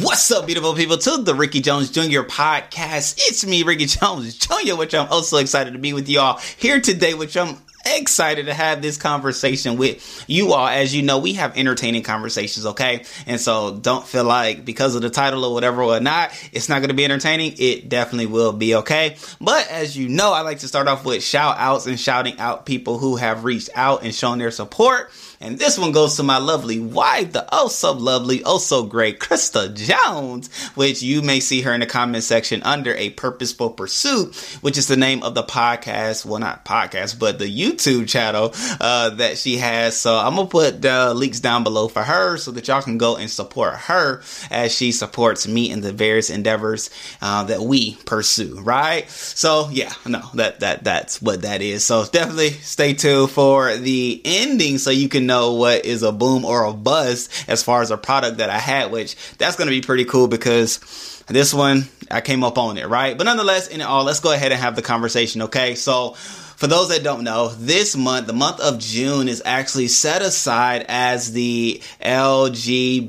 What's 0.00 0.30
up, 0.30 0.46
beautiful 0.46 0.74
people, 0.76 0.96
to 0.96 1.22
the 1.24 1.34
Ricky 1.34 1.60
Jones 1.60 1.90
Jr. 1.90 2.20
podcast. 2.20 3.16
It's 3.18 3.44
me, 3.44 3.64
Ricky 3.64 3.86
Jones 3.86 4.38
Jr., 4.38 4.76
which 4.76 4.94
I'm 4.94 5.08
also 5.08 5.38
excited 5.38 5.72
to 5.72 5.80
be 5.80 5.92
with 5.92 6.08
y'all 6.08 6.38
here 6.56 6.80
today, 6.80 7.14
which 7.14 7.36
I'm 7.36 7.56
excited 7.84 8.46
to 8.46 8.54
have 8.54 8.80
this 8.80 8.96
conversation 8.96 9.76
with 9.76 10.24
you 10.28 10.52
all. 10.52 10.68
As 10.68 10.94
you 10.94 11.02
know, 11.02 11.18
we 11.18 11.32
have 11.32 11.56
entertaining 11.56 12.04
conversations, 12.04 12.64
okay? 12.64 13.06
And 13.26 13.40
so 13.40 13.74
don't 13.74 14.06
feel 14.06 14.22
like 14.22 14.64
because 14.64 14.94
of 14.94 15.02
the 15.02 15.10
title 15.10 15.44
or 15.44 15.52
whatever 15.52 15.82
or 15.82 15.98
not, 15.98 16.30
it's 16.52 16.68
not 16.68 16.78
going 16.78 16.90
to 16.90 16.94
be 16.94 17.04
entertaining. 17.04 17.54
It 17.58 17.88
definitely 17.88 18.26
will 18.26 18.52
be, 18.52 18.76
okay? 18.76 19.16
But 19.40 19.68
as 19.68 19.96
you 19.96 20.08
know, 20.08 20.32
I 20.32 20.42
like 20.42 20.60
to 20.60 20.68
start 20.68 20.86
off 20.86 21.04
with 21.04 21.24
shout 21.24 21.56
outs 21.58 21.86
and 21.86 21.98
shouting 21.98 22.38
out 22.38 22.66
people 22.66 22.98
who 22.98 23.16
have 23.16 23.42
reached 23.42 23.70
out 23.74 24.04
and 24.04 24.14
shown 24.14 24.38
their 24.38 24.52
support. 24.52 25.10
And 25.40 25.56
this 25.56 25.78
one 25.78 25.92
goes 25.92 26.16
to 26.16 26.24
my 26.24 26.38
lovely 26.38 26.80
wife, 26.80 27.32
the 27.32 27.46
oh 27.52 27.68
so 27.68 27.92
lovely, 27.92 28.42
oh 28.44 28.58
so 28.58 28.82
great 28.82 29.20
Krista 29.20 29.72
Jones, 29.72 30.52
which 30.74 31.00
you 31.00 31.22
may 31.22 31.38
see 31.38 31.60
her 31.62 31.72
in 31.72 31.78
the 31.78 31.86
comment 31.86 32.24
section 32.24 32.60
under 32.64 32.92
a 32.94 33.10
purposeful 33.10 33.70
pursuit, 33.70 34.34
which 34.62 34.76
is 34.76 34.88
the 34.88 34.96
name 34.96 35.22
of 35.22 35.36
the 35.36 35.44
podcast. 35.44 36.24
Well, 36.24 36.40
not 36.40 36.64
podcast, 36.64 37.20
but 37.20 37.38
the 37.38 37.44
YouTube 37.44 38.08
channel 38.08 38.52
uh, 38.80 39.10
that 39.10 39.38
she 39.38 39.58
has. 39.58 39.96
So 39.96 40.16
I'm 40.16 40.34
gonna 40.34 40.48
put 40.48 40.82
the 40.82 41.14
links 41.14 41.38
down 41.38 41.62
below 41.62 41.86
for 41.86 42.02
her 42.02 42.36
so 42.36 42.50
that 42.50 42.66
y'all 42.66 42.82
can 42.82 42.98
go 42.98 43.16
and 43.16 43.30
support 43.30 43.74
her 43.74 44.22
as 44.50 44.74
she 44.74 44.90
supports 44.90 45.46
me 45.46 45.70
in 45.70 45.82
the 45.82 45.92
various 45.92 46.30
endeavors 46.30 46.90
uh, 47.22 47.44
that 47.44 47.60
we 47.60 47.94
pursue. 48.06 48.58
Right. 48.60 49.08
So 49.08 49.68
yeah, 49.70 49.92
no, 50.04 50.22
that 50.34 50.60
that 50.60 50.82
that's 50.82 51.22
what 51.22 51.42
that 51.42 51.62
is. 51.62 51.84
So 51.84 52.06
definitely 52.06 52.50
stay 52.50 52.94
tuned 52.94 53.30
for 53.30 53.76
the 53.76 54.20
ending 54.24 54.78
so 54.78 54.90
you 54.90 55.08
can 55.08 55.27
know 55.28 55.52
what 55.52 55.84
is 55.84 56.02
a 56.02 56.10
boom 56.10 56.44
or 56.44 56.64
a 56.64 56.72
buzz 56.72 57.28
as 57.46 57.62
far 57.62 57.80
as 57.82 57.92
a 57.92 57.96
product 57.96 58.38
that 58.38 58.50
I 58.50 58.58
had, 58.58 58.90
which 58.90 59.14
that's 59.38 59.54
going 59.54 59.68
to 59.68 59.70
be 59.70 59.80
pretty 59.80 60.04
cool 60.04 60.26
because 60.26 60.80
this 61.28 61.54
one 61.54 61.84
I 62.10 62.20
came 62.20 62.42
up 62.42 62.58
on 62.58 62.76
it, 62.78 62.88
right? 62.88 63.16
But 63.16 63.24
nonetheless, 63.24 63.68
in 63.68 63.80
all, 63.80 64.02
let's 64.02 64.18
go 64.18 64.32
ahead 64.32 64.50
and 64.50 64.60
have 64.60 64.74
the 64.74 64.82
conversation, 64.82 65.42
okay? 65.42 65.76
So, 65.76 66.14
for 66.56 66.66
those 66.66 66.88
that 66.88 67.04
don't 67.04 67.22
know, 67.22 67.50
this 67.50 67.94
month, 67.94 68.26
the 68.26 68.32
month 68.32 68.58
of 68.58 68.80
June, 68.80 69.28
is 69.28 69.40
actually 69.44 69.86
set 69.86 70.22
aside 70.22 70.84
as 70.88 71.32
the 71.32 71.80
LGBTQ 72.00 73.04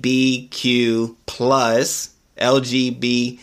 plus 1.25 2.13
LGBT 2.37 3.39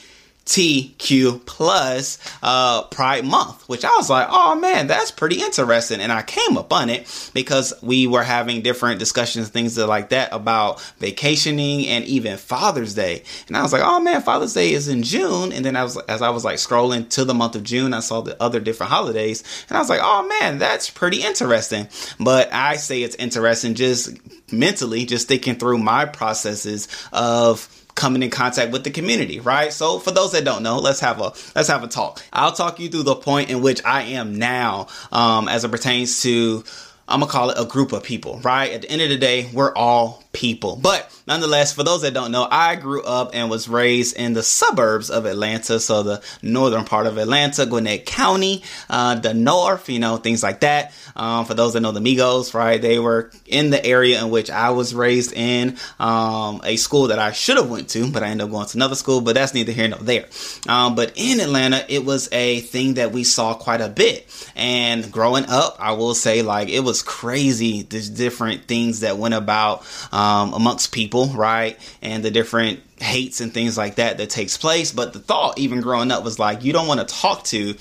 TQ 0.46 1.44
plus 1.44 2.18
uh, 2.42 2.84
Pride 2.84 3.24
Month, 3.24 3.68
which 3.68 3.84
I 3.84 3.94
was 3.96 4.08
like, 4.08 4.28
oh 4.30 4.54
man, 4.54 4.86
that's 4.86 5.10
pretty 5.10 5.42
interesting. 5.42 6.00
And 6.00 6.12
I 6.12 6.22
came 6.22 6.56
upon 6.56 6.88
it 6.88 7.30
because 7.34 7.74
we 7.82 8.06
were 8.06 8.22
having 8.22 8.62
different 8.62 9.00
discussions, 9.00 9.48
things 9.48 9.76
like 9.76 10.10
that 10.10 10.32
about 10.32 10.80
vacationing 10.98 11.86
and 11.88 12.04
even 12.04 12.36
Father's 12.36 12.94
Day. 12.94 13.24
And 13.48 13.56
I 13.56 13.62
was 13.62 13.72
like, 13.72 13.82
oh 13.84 14.00
man, 14.00 14.22
Father's 14.22 14.54
Day 14.54 14.72
is 14.72 14.86
in 14.86 15.02
June. 15.02 15.52
And 15.52 15.64
then 15.64 15.74
I 15.74 15.82
was, 15.82 15.96
as 15.96 16.22
I 16.22 16.30
was 16.30 16.44
like 16.44 16.56
scrolling 16.56 17.08
to 17.10 17.24
the 17.24 17.34
month 17.34 17.56
of 17.56 17.64
June, 17.64 17.92
I 17.92 18.00
saw 18.00 18.20
the 18.20 18.40
other 18.40 18.60
different 18.60 18.92
holidays 18.92 19.42
and 19.68 19.76
I 19.76 19.80
was 19.80 19.88
like, 19.88 20.00
oh 20.02 20.28
man, 20.40 20.58
that's 20.58 20.88
pretty 20.88 21.22
interesting. 21.22 21.88
But 22.20 22.52
I 22.52 22.76
say 22.76 23.02
it's 23.02 23.16
interesting 23.16 23.74
just 23.74 24.16
mentally, 24.52 25.06
just 25.06 25.26
thinking 25.26 25.56
through 25.56 25.78
my 25.78 26.04
processes 26.04 26.86
of 27.12 27.68
coming 27.96 28.22
in 28.22 28.30
contact 28.30 28.70
with 28.70 28.84
the 28.84 28.90
community, 28.90 29.40
right? 29.40 29.72
So 29.72 29.98
for 29.98 30.12
those 30.12 30.32
that 30.32 30.44
don't 30.44 30.62
know, 30.62 30.78
let's 30.78 31.00
have 31.00 31.18
a 31.18 31.32
let's 31.56 31.68
have 31.68 31.82
a 31.82 31.88
talk. 31.88 32.22
I'll 32.32 32.52
talk 32.52 32.78
you 32.78 32.88
through 32.88 33.02
the 33.02 33.16
point 33.16 33.50
in 33.50 33.62
which 33.62 33.84
I 33.84 34.02
am 34.02 34.38
now 34.38 34.86
um, 35.10 35.48
as 35.48 35.64
it 35.64 35.70
pertains 35.70 36.22
to 36.22 36.62
I'm 37.08 37.20
gonna 37.20 37.30
call 37.30 37.50
it 37.50 37.58
a 37.58 37.64
group 37.64 37.92
of 37.92 38.02
people, 38.02 38.40
right? 38.40 38.72
At 38.72 38.82
the 38.82 38.90
end 38.90 39.02
of 39.02 39.08
the 39.08 39.18
day, 39.18 39.48
we're 39.52 39.72
all 39.74 40.22
people. 40.36 40.76
But 40.76 41.10
nonetheless, 41.26 41.72
for 41.72 41.82
those 41.82 42.02
that 42.02 42.12
don't 42.12 42.30
know, 42.30 42.46
I 42.48 42.76
grew 42.76 43.02
up 43.02 43.30
and 43.32 43.48
was 43.48 43.68
raised 43.68 44.16
in 44.16 44.34
the 44.34 44.42
suburbs 44.42 45.08
of 45.08 45.24
Atlanta, 45.24 45.80
so 45.80 46.02
the 46.02 46.22
northern 46.42 46.84
part 46.84 47.06
of 47.06 47.16
Atlanta, 47.16 47.64
Gwinnett 47.64 48.04
County, 48.04 48.62
uh, 48.90 49.14
the 49.14 49.32
north, 49.32 49.88
you 49.88 49.98
know, 49.98 50.18
things 50.18 50.42
like 50.42 50.60
that. 50.60 50.92
Um, 51.16 51.46
for 51.46 51.54
those 51.54 51.72
that 51.72 51.80
know 51.80 51.92
the 51.92 52.00
Migos, 52.00 52.52
right? 52.52 52.80
They 52.80 52.98
were 52.98 53.30
in 53.46 53.70
the 53.70 53.82
area 53.82 54.22
in 54.22 54.28
which 54.28 54.50
I 54.50 54.70
was 54.70 54.94
raised 54.94 55.32
in, 55.32 55.78
um, 55.98 56.60
a 56.64 56.76
school 56.76 57.06
that 57.08 57.18
I 57.18 57.32
should 57.32 57.56
have 57.56 57.70
went 57.70 57.88
to, 57.90 58.12
but 58.12 58.22
I 58.22 58.28
ended 58.28 58.44
up 58.44 58.50
going 58.50 58.66
to 58.66 58.76
another 58.76 58.94
school. 58.94 59.22
But 59.22 59.36
that's 59.36 59.54
neither 59.54 59.72
here 59.72 59.88
nor 59.88 60.00
there. 60.00 60.26
Um, 60.68 60.94
but 60.94 61.14
in 61.16 61.40
Atlanta, 61.40 61.82
it 61.88 62.04
was 62.04 62.28
a 62.30 62.60
thing 62.60 62.94
that 62.94 63.12
we 63.12 63.24
saw 63.24 63.54
quite 63.54 63.80
a 63.80 63.88
bit. 63.88 64.26
And 64.54 65.10
growing 65.10 65.46
up, 65.48 65.76
I 65.80 65.92
will 65.92 66.14
say, 66.14 66.42
like, 66.42 66.68
it 66.68 66.80
was 66.80 67.02
crazy. 67.02 67.82
There's 67.82 68.10
different 68.10 68.68
things 68.68 69.00
that 69.00 69.16
went 69.16 69.32
about. 69.32 69.86
Um, 70.12 70.25
um, 70.26 70.52
amongst 70.54 70.90
people, 70.90 71.26
right? 71.28 71.78
And 72.02 72.24
the 72.24 72.32
different 72.32 72.80
hates 73.00 73.40
and 73.40 73.54
things 73.54 73.78
like 73.78 73.96
that 73.96 74.18
that 74.18 74.28
takes 74.28 74.56
place. 74.56 74.90
But 74.90 75.12
the 75.12 75.20
thought, 75.20 75.58
even 75.58 75.80
growing 75.80 76.10
up, 76.10 76.24
was 76.24 76.38
like, 76.38 76.64
you 76.64 76.72
don't 76.72 76.88
want 76.88 76.98
to 76.98 77.06
talk 77.06 77.44
to 77.44 77.76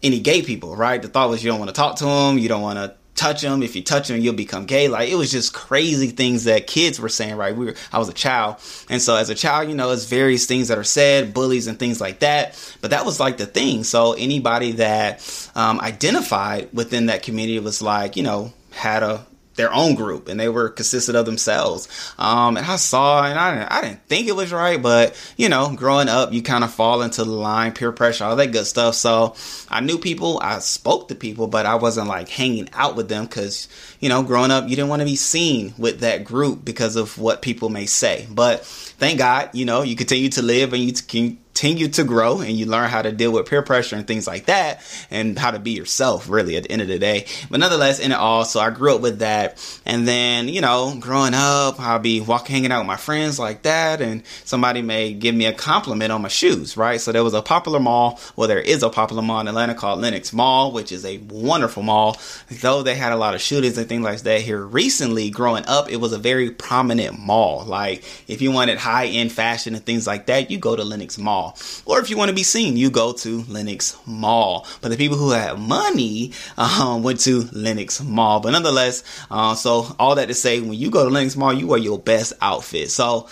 any 0.00 0.20
gay 0.20 0.42
people, 0.42 0.76
right? 0.76 1.02
The 1.02 1.08
thought 1.08 1.30
was 1.30 1.42
you 1.42 1.50
don't 1.50 1.58
want 1.58 1.70
to 1.70 1.74
talk 1.74 1.96
to 1.96 2.04
them, 2.04 2.38
you 2.38 2.48
don't 2.48 2.62
want 2.62 2.78
to 2.78 2.94
touch 3.16 3.42
them. 3.42 3.62
If 3.62 3.74
you 3.74 3.82
touch 3.82 4.06
them, 4.06 4.20
you'll 4.20 4.34
become 4.34 4.66
gay. 4.66 4.86
Like 4.86 5.08
it 5.08 5.16
was 5.16 5.32
just 5.32 5.52
crazy 5.52 6.08
things 6.08 6.44
that 6.44 6.68
kids 6.68 7.00
were 7.00 7.08
saying. 7.08 7.34
Right? 7.34 7.54
We 7.56 7.66
were. 7.66 7.74
I 7.92 7.98
was 7.98 8.08
a 8.08 8.14
child, 8.14 8.56
and 8.88 9.02
so 9.02 9.16
as 9.16 9.28
a 9.28 9.34
child, 9.34 9.68
you 9.68 9.74
know, 9.74 9.90
it's 9.90 10.04
various 10.04 10.46
things 10.46 10.68
that 10.68 10.78
are 10.78 10.84
said, 10.84 11.34
bullies 11.34 11.66
and 11.66 11.76
things 11.76 12.00
like 12.00 12.20
that. 12.20 12.56
But 12.80 12.92
that 12.92 13.04
was 13.04 13.18
like 13.18 13.36
the 13.36 13.46
thing. 13.46 13.82
So 13.82 14.12
anybody 14.12 14.72
that 14.72 15.50
um, 15.56 15.80
identified 15.80 16.68
within 16.72 17.06
that 17.06 17.24
community 17.24 17.58
was 17.58 17.82
like, 17.82 18.16
you 18.16 18.22
know, 18.22 18.52
had 18.70 19.02
a 19.02 19.26
their 19.60 19.72
own 19.72 19.94
group 19.94 20.28
and 20.28 20.40
they 20.40 20.48
were 20.48 20.70
consisted 20.70 21.14
of 21.14 21.26
themselves. 21.26 21.86
Um, 22.18 22.56
and 22.56 22.64
I 22.64 22.76
saw, 22.76 23.24
and 23.24 23.38
I, 23.38 23.66
I 23.70 23.82
didn't 23.82 24.06
think 24.06 24.26
it 24.26 24.34
was 24.34 24.52
right, 24.52 24.80
but 24.80 25.14
you 25.36 25.50
know, 25.50 25.74
growing 25.76 26.08
up, 26.08 26.32
you 26.32 26.42
kind 26.42 26.64
of 26.64 26.72
fall 26.72 27.02
into 27.02 27.24
the 27.24 27.30
line, 27.30 27.72
peer 27.72 27.92
pressure, 27.92 28.24
all 28.24 28.36
that 28.36 28.52
good 28.52 28.66
stuff. 28.66 28.94
So 28.94 29.34
I 29.68 29.80
knew 29.80 29.98
people, 29.98 30.40
I 30.42 30.60
spoke 30.60 31.08
to 31.08 31.14
people, 31.14 31.46
but 31.46 31.66
I 31.66 31.74
wasn't 31.74 32.08
like 32.08 32.30
hanging 32.30 32.70
out 32.72 32.96
with 32.96 33.08
them 33.10 33.26
because, 33.26 33.68
you 34.00 34.08
know, 34.08 34.22
growing 34.22 34.50
up, 34.50 34.64
you 34.68 34.76
didn't 34.76 34.88
want 34.88 35.00
to 35.00 35.06
be 35.06 35.16
seen 35.16 35.74
with 35.76 36.00
that 36.00 36.24
group 36.24 36.64
because 36.64 36.96
of 36.96 37.18
what 37.18 37.42
people 37.42 37.68
may 37.68 37.84
say. 37.84 38.26
But 38.30 38.64
thank 38.64 39.18
God, 39.18 39.50
you 39.52 39.66
know, 39.66 39.82
you 39.82 39.94
continue 39.94 40.30
to 40.30 40.42
live 40.42 40.72
and 40.72 40.82
you 40.82 40.92
can 40.94 41.38
continue 41.60 41.88
to 41.88 42.04
grow 42.04 42.40
and 42.40 42.52
you 42.52 42.64
learn 42.64 42.88
how 42.88 43.02
to 43.02 43.12
deal 43.12 43.30
with 43.32 43.46
peer 43.46 43.60
pressure 43.60 43.94
and 43.94 44.06
things 44.06 44.26
like 44.26 44.46
that 44.46 44.80
and 45.10 45.38
how 45.38 45.50
to 45.50 45.58
be 45.58 45.72
yourself 45.72 46.26
really 46.30 46.56
at 46.56 46.62
the 46.62 46.70
end 46.70 46.80
of 46.80 46.88
the 46.88 46.98
day. 46.98 47.26
But 47.50 47.60
nonetheless, 47.60 47.98
in 48.00 48.12
it 48.12 48.14
all, 48.14 48.46
so 48.46 48.60
I 48.60 48.70
grew 48.70 48.94
up 48.94 49.02
with 49.02 49.18
that. 49.18 49.58
And 49.84 50.08
then, 50.08 50.48
you 50.48 50.62
know, 50.62 50.96
growing 50.98 51.34
up, 51.34 51.78
I'll 51.78 51.98
be 51.98 52.22
walking, 52.22 52.54
hanging 52.54 52.72
out 52.72 52.80
with 52.80 52.86
my 52.86 52.96
friends 52.96 53.38
like 53.38 53.62
that. 53.62 54.00
And 54.00 54.22
somebody 54.46 54.80
may 54.80 55.12
give 55.12 55.34
me 55.34 55.44
a 55.44 55.52
compliment 55.52 56.10
on 56.10 56.22
my 56.22 56.28
shoes, 56.28 56.78
right? 56.78 56.98
So 56.98 57.12
there 57.12 57.22
was 57.22 57.34
a 57.34 57.42
popular 57.42 57.78
mall. 57.78 58.18
Well, 58.36 58.48
there 58.48 58.58
is 58.58 58.82
a 58.82 58.88
popular 58.88 59.20
mall 59.20 59.40
in 59.40 59.48
Atlanta 59.48 59.74
called 59.74 60.00
Lenox 60.00 60.32
Mall, 60.32 60.72
which 60.72 60.92
is 60.92 61.04
a 61.04 61.18
wonderful 61.18 61.82
mall. 61.82 62.18
Though 62.50 62.82
they 62.82 62.94
had 62.94 63.12
a 63.12 63.16
lot 63.16 63.34
of 63.34 63.42
shootings 63.42 63.76
and 63.76 63.86
things 63.86 64.02
like 64.02 64.20
that 64.20 64.40
here 64.40 64.64
recently, 64.64 65.28
growing 65.28 65.66
up, 65.66 65.90
it 65.90 65.96
was 65.96 66.14
a 66.14 66.18
very 66.18 66.50
prominent 66.50 67.18
mall. 67.18 67.66
Like 67.66 68.02
if 68.28 68.40
you 68.40 68.50
wanted 68.50 68.78
high 68.78 69.08
end 69.08 69.30
fashion 69.30 69.74
and 69.74 69.84
things 69.84 70.06
like 70.06 70.24
that, 70.26 70.50
you 70.50 70.56
go 70.56 70.74
to 70.74 70.84
Lenox 70.84 71.18
Mall. 71.18 71.49
Or 71.86 72.00
if 72.00 72.10
you 72.10 72.16
want 72.16 72.28
to 72.28 72.34
be 72.34 72.42
seen, 72.42 72.76
you 72.76 72.90
go 72.90 73.12
to 73.12 73.44
Lenox 73.48 73.96
Mall. 74.06 74.66
But 74.80 74.90
the 74.90 74.96
people 74.96 75.16
who 75.16 75.30
have 75.30 75.58
money 75.58 76.32
um, 76.56 77.02
went 77.02 77.20
to 77.20 77.48
Lenox 77.52 78.02
Mall. 78.02 78.40
But 78.40 78.52
nonetheless, 78.52 79.02
uh, 79.30 79.54
so 79.54 79.94
all 79.98 80.14
that 80.16 80.28
to 80.28 80.34
say, 80.34 80.60
when 80.60 80.74
you 80.74 80.90
go 80.90 81.04
to 81.04 81.10
Lenox 81.10 81.36
Mall, 81.36 81.52
you 81.52 81.66
wear 81.66 81.78
your 81.78 81.98
best 81.98 82.32
outfit. 82.40 82.90
So 82.90 83.28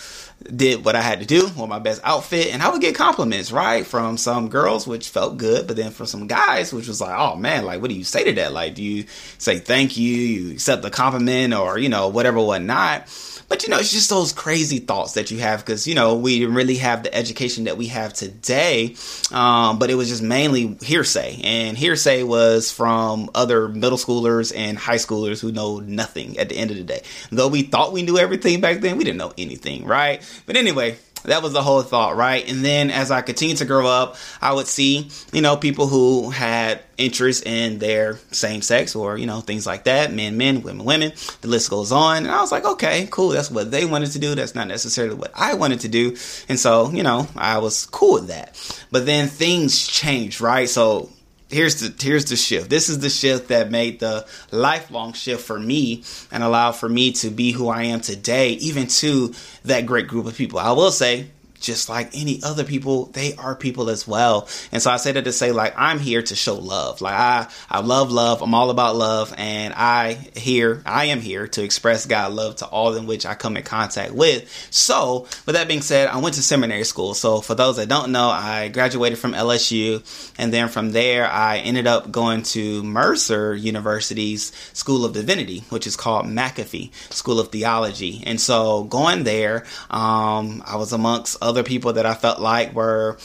did 0.55 0.85
what 0.85 0.95
I 0.95 1.01
had 1.01 1.19
to 1.21 1.27
do, 1.27 1.49
wore 1.57 1.67
my 1.67 1.81
best 1.81 2.01
outfit, 2.05 2.53
and 2.53 2.63
I 2.63 2.71
would 2.71 2.81
get 2.81 2.95
compliments, 2.95 3.51
right? 3.51 3.85
From 3.85 4.17
some 4.17 4.49
girls, 4.49 4.87
which 4.87 5.09
felt 5.09 5.37
good, 5.37 5.67
but 5.67 5.77
then 5.77 5.91
from 5.91 6.07
some 6.07 6.27
guys, 6.29 6.73
which 6.73 6.87
was 6.87 7.01
like, 7.01 7.19
oh 7.19 7.35
man, 7.35 7.65
like, 7.65 7.81
what 7.81 7.91
do 7.91 7.97
you 7.97 8.05
say 8.05 8.23
to 8.25 8.33
that? 8.35 8.53
Like, 8.53 8.75
do 8.75 8.83
you 8.83 9.05
say 9.39 9.59
thank 9.59 9.97
you, 9.97 10.15
you 10.15 10.53
accept 10.53 10.83
the 10.83 10.91
compliment, 10.91 11.55
or, 11.55 11.77
you 11.77 11.89
know, 11.89 12.09
whatever, 12.09 12.39
whatnot? 12.41 13.09
But 13.49 13.63
you 13.63 13.71
know, 13.71 13.79
it's 13.79 13.93
just 13.93 14.11
those 14.11 14.33
crazy 14.33 14.79
thoughts 14.79 15.15
that 15.15 15.31
you 15.31 15.39
have 15.39 15.65
because 15.65 15.87
you 15.87 15.95
know 15.95 16.17
we 16.17 16.45
really 16.45 16.77
have 16.77 17.03
the 17.03 17.15
education 17.15 17.65
that 17.65 17.77
we 17.77 17.87
have 17.87 18.13
today, 18.13 18.95
um, 19.33 19.79
but 19.79 19.91
it 19.91 19.95
was 19.95 20.09
just 20.09 20.23
mainly 20.23 20.77
hearsay, 20.83 21.41
and 21.43 21.77
hearsay 21.77 22.23
was 22.23 22.71
from 22.71 23.31
other 23.35 23.69
middle 23.69 23.99
schoolers 23.99 24.53
and 24.55 24.77
high 24.77 24.97
schoolers 24.97 25.41
who 25.41 25.51
know 25.51 25.81
nothing 25.81 26.39
at 26.39 26.51
the 26.51 26.57
end 26.57 26.71
of 26.71 26.77
the 26.77 26.85
day. 26.85 27.03
Though 27.31 27.49
we 27.49 27.63
thought 27.63 27.93
we 27.93 28.03
knew 28.03 28.19
everything 28.19 28.61
back 28.61 28.81
then, 28.81 28.99
we 28.99 29.05
didn't 29.05 29.19
know 29.19 29.33
anything, 29.39 29.87
right? 29.87 30.23
But 30.45 30.57
anyway, 30.57 30.97
that 31.25 31.43
was 31.43 31.53
the 31.53 31.63
whole 31.63 31.83
thought, 31.83 32.17
right? 32.17 32.49
And 32.49 32.65
then 32.65 32.91
as 32.91 33.11
I 33.11 33.23
continued 33.23 33.59
to 33.59 33.65
grow 33.65 33.87
up, 33.87 34.17
I 34.41 34.53
would 34.53 34.67
see, 34.67 35.11
you 35.33 35.41
know, 35.41 35.57
people 35.57 35.87
who 35.87 36.31
had 36.31 36.81
interest 36.97 37.47
in 37.47 37.79
their 37.79 38.19
same 38.33 38.61
sex 38.63 38.95
or, 38.97 39.17
you 39.17 39.27
know, 39.27 39.41
things 39.41 39.67
like 39.67 39.85
that 39.85 40.13
men, 40.13 40.37
men, 40.37 40.63
women, 40.63 40.85
women. 40.85 41.13
The 41.41 41.49
list 41.49 41.71
goes 41.71 41.93
on. 41.93 42.19
And 42.19 42.31
I 42.31 42.41
was 42.41 42.53
like, 42.53 42.65
okay, 42.65 43.09
cool. 43.11 43.31
That's 43.31 43.51
what 43.51 43.71
they 43.71 43.85
wanted 43.85 44.13
to 44.13 44.19
do. 44.19 44.35
That's 44.35 44.55
not 44.55 44.69
necessarily 44.69 45.15
what 45.15 45.33
I 45.35 45.55
wanted 45.55 45.81
to 45.81 45.89
do. 45.89 46.17
And 46.49 46.59
so, 46.59 46.91
you 46.91 47.03
know, 47.03 47.29
I 47.37 47.59
was 47.59 47.87
cool 47.87 48.15
with 48.15 48.29
that. 48.29 48.57
But 48.91 49.07
then 49.07 49.29
things 49.29 49.87
changed, 49.87 50.41
right? 50.41 50.69
So 50.69 51.11
here's 51.51 51.81
the 51.81 51.95
here's 52.05 52.27
the 52.27 52.37
shift. 52.37 52.71
This 52.71 52.89
is 52.89 52.99
the 53.01 53.11
shift 53.11 53.49
that 53.49 53.71
made 53.71 54.01
the 54.01 54.27
lifelong 54.51 55.13
shift 55.13 55.45
for 55.45 55.59
me 55.59 56.05
and 56.31 56.43
allowed 56.43 56.73
for 56.73 56.89
me 56.89 57.13
to 57.13 57.31
be 57.31 57.53
who 57.53 57.69
I 57.69 57.85
am 57.85 58.01
today, 58.01 58.51
even 58.53 58.87
to 58.87 59.35
that 59.65 59.87
great 59.87 60.09
group 60.09 60.27
of 60.27 60.37
people. 60.37 60.59
I 60.59 60.73
will 60.73 60.91
say 60.91 61.29
just 61.61 61.89
like 61.89 62.11
any 62.15 62.41
other 62.43 62.65
people, 62.65 63.07
they 63.07 63.35
are 63.35 63.55
people 63.55 63.91
as 63.91 64.07
well. 64.07 64.49
And 64.73 64.83
so 64.83 64.91
I 64.91 64.97
say 64.97 65.13
that 65.13 65.25
to 65.25 65.33
say, 65.33 65.53
like, 65.53 65.75
I'm 65.77 65.99
here 65.99 66.23
to 66.23 66.35
show 66.35 66.55
love. 66.55 67.01
Like, 67.01 67.15
I, 67.15 67.49
I 67.69 67.81
love 67.81 68.11
love. 68.11 68.43
I'm 68.43 68.55
all 68.55 68.71
about 68.71 68.97
love. 68.97 69.35
And 69.37 69.75
I 69.75 70.19
here, 70.37 70.83
I 70.87 71.07
am 71.07 71.21
here 71.21 71.49
to 71.49 71.63
express 71.63 72.07
God 72.07 72.33
love 72.33 72.57
to 72.57 72.67
all 72.67 72.95
in 72.95 73.07
which 73.07 73.27
I 73.27 73.35
come 73.35 73.57
in 73.57 73.63
contact 73.63 74.13
with. 74.13 74.49
So, 74.71 75.27
with 75.47 75.55
that 75.55 75.69
being 75.69 75.83
said, 75.83 76.09
I 76.09 76.19
went 76.19 76.37
to 76.37 76.43
seminary 76.43 76.85
school. 76.85 77.15
So, 77.15 77.41
for 77.41 77.55
those 77.55 77.77
that 77.77 77.89
don't 77.89 78.13
know, 78.13 78.29
I 78.29 78.69
graduated 78.69 79.19
from 79.19 79.33
LSU. 79.33 80.05
And 80.39 80.53
then 80.53 80.69
from 80.69 80.93
there, 80.93 81.27
I 81.27 81.59
ended 81.59 81.87
up 81.87 82.11
going 82.11 82.43
to 82.45 82.83
Mercer 82.85 83.55
University's 83.55 84.53
School 84.73 85.05
of 85.05 85.13
Divinity, 85.13 85.65
which 85.71 85.87
is 85.87 85.97
called 85.97 86.27
McAfee 86.27 86.93
School 87.13 87.41
of 87.41 87.49
Theology. 87.49 88.23
And 88.25 88.41
so, 88.41 88.85
going 88.85 89.25
there, 89.25 89.65
um, 89.91 90.63
I 90.67 90.77
was 90.77 90.93
amongst 90.93 91.43
other 91.49 91.63
people 91.63 91.95
that 91.95 92.07
I 92.07 92.15
felt 92.15 92.41
like 92.41 92.75
were 92.75 93.19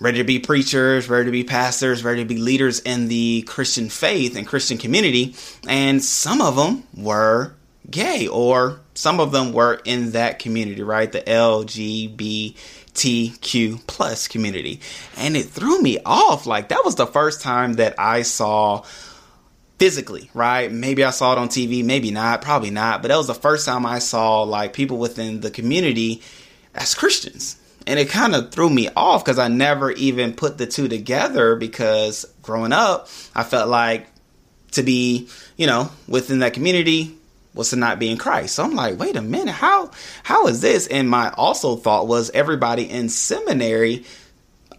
ready 0.00 0.18
to 0.18 0.24
be 0.24 0.38
preachers, 0.40 1.08
ready 1.08 1.26
to 1.26 1.30
be 1.30 1.44
pastors, 1.44 2.02
ready 2.02 2.22
to 2.22 2.28
be 2.28 2.38
leaders 2.38 2.80
in 2.80 3.08
the 3.08 3.42
Christian 3.42 3.88
faith 3.88 4.36
and 4.36 4.46
Christian 4.46 4.78
community. 4.78 5.34
And 5.68 6.02
some 6.02 6.40
of 6.40 6.56
them 6.56 6.84
were 6.96 7.54
gay, 7.90 8.26
or 8.26 8.80
some 8.94 9.20
of 9.20 9.30
them 9.30 9.52
were 9.52 9.80
in 9.84 10.12
that 10.12 10.38
community, 10.38 10.82
right? 10.82 11.12
The 11.12 11.20
LGBTQ 11.20 12.56
plus 13.86 14.26
community. 14.26 14.80
And 15.16 15.36
it 15.36 15.44
threw 15.44 15.80
me 15.80 15.98
off. 16.04 16.46
Like, 16.46 16.70
that 16.70 16.84
was 16.84 16.94
the 16.96 17.06
first 17.06 17.42
time 17.42 17.74
that 17.74 17.94
I 17.98 18.22
saw 18.22 18.84
physically, 19.78 20.30
right? 20.34 20.72
Maybe 20.72 21.04
I 21.04 21.10
saw 21.10 21.32
it 21.32 21.38
on 21.38 21.48
TV, 21.48 21.84
maybe 21.84 22.10
not, 22.10 22.40
probably 22.42 22.70
not. 22.70 23.02
But 23.02 23.08
that 23.08 23.18
was 23.18 23.26
the 23.26 23.34
first 23.34 23.66
time 23.66 23.84
I 23.84 23.98
saw 23.98 24.42
like 24.42 24.72
people 24.72 24.98
within 24.98 25.40
the 25.40 25.50
community 25.50 26.22
as 26.74 26.94
Christians. 26.94 27.56
And 27.86 27.98
it 27.98 28.08
kind 28.08 28.34
of 28.34 28.50
threw 28.50 28.70
me 28.70 28.88
off 28.96 29.24
because 29.24 29.38
I 29.38 29.48
never 29.48 29.90
even 29.92 30.32
put 30.32 30.56
the 30.56 30.66
two 30.66 30.88
together 30.88 31.54
because 31.54 32.24
growing 32.42 32.72
up, 32.72 33.08
I 33.34 33.44
felt 33.44 33.68
like 33.68 34.06
to 34.72 34.82
be, 34.82 35.28
you 35.56 35.66
know, 35.66 35.90
within 36.08 36.38
that 36.38 36.54
community 36.54 37.16
was 37.54 37.70
to 37.70 37.76
not 37.76 37.98
be 37.98 38.10
in 38.10 38.16
Christ. 38.16 38.54
So 38.54 38.64
I'm 38.64 38.74
like, 38.74 38.98
wait 38.98 39.16
a 39.16 39.22
minute, 39.22 39.52
how 39.52 39.90
how 40.22 40.46
is 40.48 40.60
this? 40.60 40.86
And 40.86 41.08
my 41.08 41.30
also 41.30 41.76
thought 41.76 42.08
was 42.08 42.30
everybody 42.30 42.90
in 42.90 43.08
seminary 43.08 44.04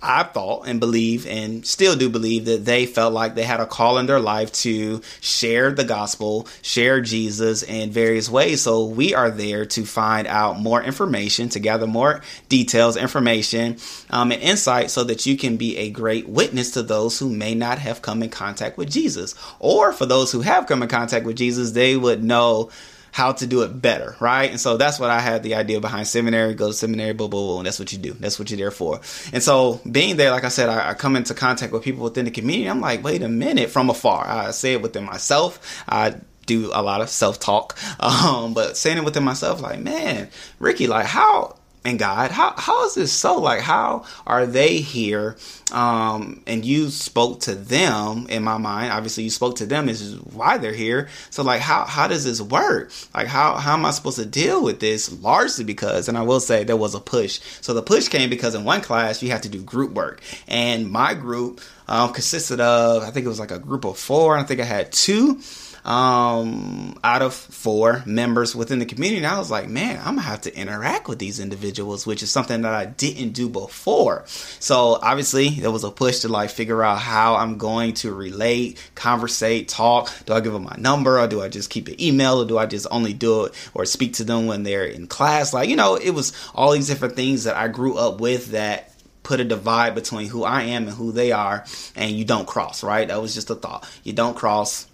I 0.06 0.24
thought 0.24 0.68
and 0.68 0.80
believe 0.80 1.26
and 1.26 1.66
still 1.66 1.96
do 1.96 2.10
believe 2.10 2.46
that 2.46 2.64
they 2.64 2.86
felt 2.86 3.14
like 3.14 3.36
they 3.36 3.44
had 3.44 3.60
a 3.60 3.66
call 3.66 3.98
in 3.98 4.06
their 4.06 4.20
life 4.20 4.52
to 4.54 5.02
share 5.20 5.72
the 5.72 5.84
gospel, 5.84 6.48
share 6.62 7.02
Jesus 7.02 7.64
in 7.64 7.92
various 7.92 8.30
ways. 8.30 8.62
So 8.62 8.86
we 8.86 9.16
are 9.16 9.32
there 9.32 9.66
to 9.66 9.86
find 9.86 10.28
out 10.28 10.60
more 10.60 10.82
information, 10.82 11.50
to 11.50 11.60
gather 11.60 11.88
more 11.88 12.22
details, 12.50 12.98
information, 12.98 13.78
um, 14.12 14.32
and 14.32 14.42
insight 14.42 14.92
so 14.92 15.04
that 15.06 15.26
you 15.26 15.38
can 15.38 15.58
be 15.58 15.78
a 15.78 15.90
great 15.90 16.30
witness 16.30 16.72
to 16.72 16.84
those 16.84 17.18
who 17.18 17.30
may 17.30 17.56
not 17.56 17.80
have 17.80 18.02
come 18.02 18.22
in 18.22 18.30
contact 18.30 18.78
with 18.78 18.92
Jesus. 18.92 19.34
Or 19.60 19.92
for 19.92 20.06
those 20.06 20.32
who 20.32 20.42
have 20.42 20.68
come 20.68 20.84
in 20.84 20.90
contact 20.90 21.26
with 21.26 21.38
Jesus, 21.38 21.72
they 21.72 21.98
would 21.98 22.24
know 22.24 22.70
how 23.16 23.32
to 23.32 23.48
do 23.48 23.62
it 23.62 23.82
better, 23.82 24.14
right? 24.20 24.52
And 24.52 24.60
so 24.60 24.76
that's 24.76 25.00
what 25.00 25.10
I 25.10 25.22
had 25.22 25.42
the 25.42 25.56
idea 25.56 25.80
behind 25.80 26.06
seminary. 26.06 26.54
Go 26.54 26.68
to 26.68 26.74
seminary, 26.74 27.14
blah, 27.14 27.30
blah, 27.30 27.40
blah, 27.40 27.58
and 27.60 27.66
that's 27.66 27.80
what 27.80 27.94
you 27.94 27.98
do. 27.98 28.12
That's 28.12 28.38
what 28.38 28.52
you're 28.52 28.58
there 28.58 28.72
for. 28.72 29.00
And 29.32 29.42
so 29.42 29.80
being 29.90 30.18
there, 30.18 30.32
like 30.32 30.44
I 30.44 30.50
said, 30.50 30.68
I, 30.68 30.90
I 30.90 30.94
come 30.96 31.16
into 31.16 31.34
contact 31.34 31.72
with 31.72 31.82
people 31.82 32.04
within 32.04 32.26
the 32.26 32.32
community. 32.32 32.70
I'm 32.70 32.82
like, 32.82 33.06
wait 33.06 33.22
a 33.22 33.30
minute, 33.30 33.70
from 33.70 33.90
afar. 33.90 34.28
I 34.28 34.52
say 34.52 34.74
it 34.74 34.82
within 34.82 35.06
myself. 35.06 35.82
I 35.88 36.16
do 36.46 36.72
a 36.74 36.84
lot 36.84 37.00
of 37.00 37.08
self 37.08 37.40
talk, 37.40 37.78
um, 38.02 38.54
but 38.54 38.76
saying 38.76 38.98
it 38.98 39.06
within 39.06 39.24
myself, 39.24 39.62
like, 39.62 39.80
man, 39.80 40.28
Ricky, 40.60 40.88
like, 40.88 41.06
how 41.06 41.56
and 41.86 42.00
God, 42.00 42.32
how 42.32 42.54
how 42.58 42.86
is 42.86 42.96
this 42.96 43.14
so? 43.14 43.40
Like, 43.40 43.62
how 43.62 44.06
are 44.26 44.48
they 44.48 44.80
here? 44.80 45.38
Um, 45.72 46.42
and 46.48 46.66
you 46.66 46.90
spoke 46.90 47.42
to 47.42 47.54
them 47.54 48.26
in 48.28 48.44
my 48.44 48.58
mind. 48.58 48.92
Obviously, 48.92 49.24
you 49.24 49.30
spoke 49.30 49.58
to 49.58 49.68
them 49.68 49.88
is 49.88 50.16
why 50.22 50.58
they're 50.58 50.74
here. 50.74 51.10
So, 51.30 51.44
like, 51.44 51.62
how 51.62 51.86
how 51.86 52.08
does 52.08 52.24
this 52.24 52.42
work? 52.42 52.92
Like, 53.14 53.28
how 53.28 53.56
how 53.56 53.74
am 53.74 53.86
I 53.86 53.92
supposed 53.92 54.18
to 54.18 54.26
deal 54.26 54.64
with 54.64 54.80
this? 54.80 55.12
Largely 55.22 55.64
because, 55.64 56.10
and 56.10 56.18
I 56.18 56.24
will 56.24 56.40
say 56.40 56.64
there 56.64 56.76
was 56.76 56.96
a 56.96 57.00
push. 57.00 57.40
So 57.62 57.74
the 57.76 57.84
push 57.84 58.08
came 58.08 58.32
because 58.32 58.56
in 58.56 58.64
one 58.64 58.82
class 58.82 59.22
you 59.22 59.30
have 59.30 59.42
to 59.42 59.50
do 59.50 59.62
group 59.62 59.92
work, 59.92 60.22
and 60.48 60.90
my 60.90 61.14
group 61.14 61.62
um, 61.88 62.14
consisted 62.14 62.60
of 62.60 63.04
I 63.04 63.12
think 63.12 63.26
it 63.26 63.30
was 63.30 63.40
like 63.40 63.52
a 63.52 63.60
group 63.60 63.86
of 63.86 63.98
four. 63.98 64.38
I 64.38 64.44
think 64.44 64.60
I 64.60 64.66
had 64.66 64.92
two 64.92 65.40
um, 65.86 66.98
out 67.04 67.22
of 67.22 67.34
four 67.34 68.04
members 68.08 68.56
within 68.56 68.80
the 68.80 68.86
community. 68.86 69.24
And 69.24 69.28
I 69.28 69.38
was 69.38 69.52
like, 69.52 69.70
man, 69.70 70.00
I'm 70.00 70.16
gonna 70.16 70.22
have 70.22 70.42
to 70.42 70.56
interact 70.56 71.08
with 71.08 71.20
these 71.20 71.40
individuals, 71.40 72.08
which 72.08 72.24
is 72.24 72.32
something 72.32 72.64
that 72.64 72.74
I 72.74 72.86
didn't 72.86 73.32
do 73.32 73.48
before. 73.48 74.24
So 74.28 74.98
obviously, 75.02 75.50
there 75.50 75.72
was 75.72 75.84
a 75.84 75.92
push 75.92 76.20
to 76.20 76.28
like 76.28 76.50
figure 76.50 76.84
out 76.84 77.00
how 77.00 77.36
I'm 77.36 77.58
going 77.58 77.94
to 77.96 78.14
relate, 78.14 78.84
conversate, 78.96 79.70
talk. 79.70 80.12
Do 80.26 80.34
I 80.34 80.42
give 80.42 80.54
them 80.54 80.64
my 80.64 80.76
number, 80.78 81.20
or 81.20 81.28
do 81.28 81.42
I 81.42 81.50
just 81.50 81.70
keep 81.70 81.88
an 81.88 82.02
email, 82.02 82.42
or 82.42 82.48
do 82.48 82.58
I 82.58 82.66
just 82.66 82.88
only 82.90 83.14
do 83.14 83.46
it 83.46 83.54
or 83.76 83.86
speak 83.86 84.14
to 84.14 84.24
them 84.24 84.48
when 84.48 84.64
they're 84.64 84.86
in 84.86 85.06
class? 85.06 85.54
Like, 85.54 85.70
you 85.70 85.76
know, 85.76 85.96
it 85.96 86.12
was 86.12 86.34
all 86.56 86.72
these 86.72 86.88
different 86.88 87.16
things 87.16 87.44
that 87.44 87.56
I 87.56 87.68
grew 87.68 87.96
up 87.96 88.20
with 88.20 88.48
that 88.48 88.92
put 89.22 89.40
a 89.40 89.44
divide 89.44 89.96
between 89.96 90.30
who 90.30 90.44
I 90.44 90.64
am 90.64 90.88
and 90.88 90.98
who 90.98 91.12
they 91.12 91.32
are, 91.32 91.64
and 91.96 92.12
you 92.12 92.26
don't 92.26 92.48
cross, 92.48 92.84
right? 92.84 93.08
That 93.08 93.22
was 93.22 93.36
just 93.36 93.52
a 93.52 93.56
thought. 93.56 93.88
You 94.04 94.14
don't 94.14 94.36
cross 94.36 94.88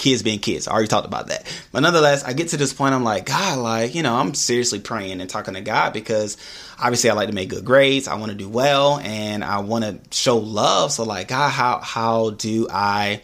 kids 0.00 0.22
being 0.22 0.38
kids. 0.38 0.66
I 0.66 0.72
already 0.72 0.88
talked 0.88 1.06
about 1.06 1.28
that. 1.28 1.46
But 1.72 1.80
nonetheless, 1.80 2.24
I 2.24 2.32
get 2.32 2.48
to 2.48 2.56
this 2.56 2.72
point, 2.72 2.94
I'm 2.94 3.04
like, 3.04 3.26
God, 3.26 3.58
like, 3.58 3.94
you 3.94 4.02
know, 4.02 4.16
I'm 4.16 4.34
seriously 4.34 4.80
praying 4.80 5.20
and 5.20 5.28
talking 5.28 5.54
to 5.54 5.60
God 5.60 5.92
because 5.92 6.38
obviously 6.78 7.10
I 7.10 7.12
like 7.12 7.28
to 7.28 7.34
make 7.34 7.50
good 7.50 7.64
grades. 7.64 8.08
I 8.08 8.16
want 8.16 8.32
to 8.32 8.36
do 8.36 8.48
well 8.48 8.98
and 8.98 9.44
I 9.44 9.60
want 9.60 9.84
to 9.84 10.00
show 10.10 10.38
love. 10.38 10.90
So 10.90 11.04
like, 11.04 11.28
God, 11.28 11.50
how, 11.50 11.80
how 11.80 12.30
do 12.30 12.66
I 12.70 13.20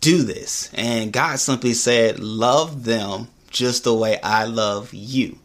do 0.00 0.22
this? 0.22 0.70
And 0.74 1.12
God 1.12 1.38
simply 1.40 1.72
said, 1.72 2.20
love 2.20 2.84
them 2.84 3.28
just 3.48 3.84
the 3.84 3.94
way 3.94 4.20
I 4.20 4.44
love 4.44 4.92
you. 4.92 5.38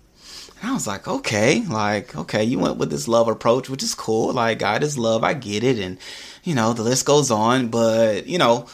And 0.60 0.70
I 0.70 0.74
was 0.74 0.86
like, 0.86 1.08
okay, 1.08 1.62
like, 1.66 2.16
okay, 2.16 2.44
you 2.44 2.60
went 2.60 2.78
with 2.78 2.90
this 2.90 3.08
love 3.08 3.30
approach, 3.30 3.70
which 3.70 3.84
is 3.84 3.96
cool. 3.96 4.34
Like, 4.34 4.60
God 4.60 4.84
is 4.84 4.98
love. 4.98 5.24
I 5.24 5.34
get 5.34 5.64
it. 5.64 5.80
And, 5.80 5.98
you 6.44 6.56
know, 6.56 6.74
the 6.74 6.84
list 6.84 7.06
goes 7.06 7.32
on. 7.32 7.70
But, 7.70 8.28
you 8.28 8.38
know, 8.38 8.68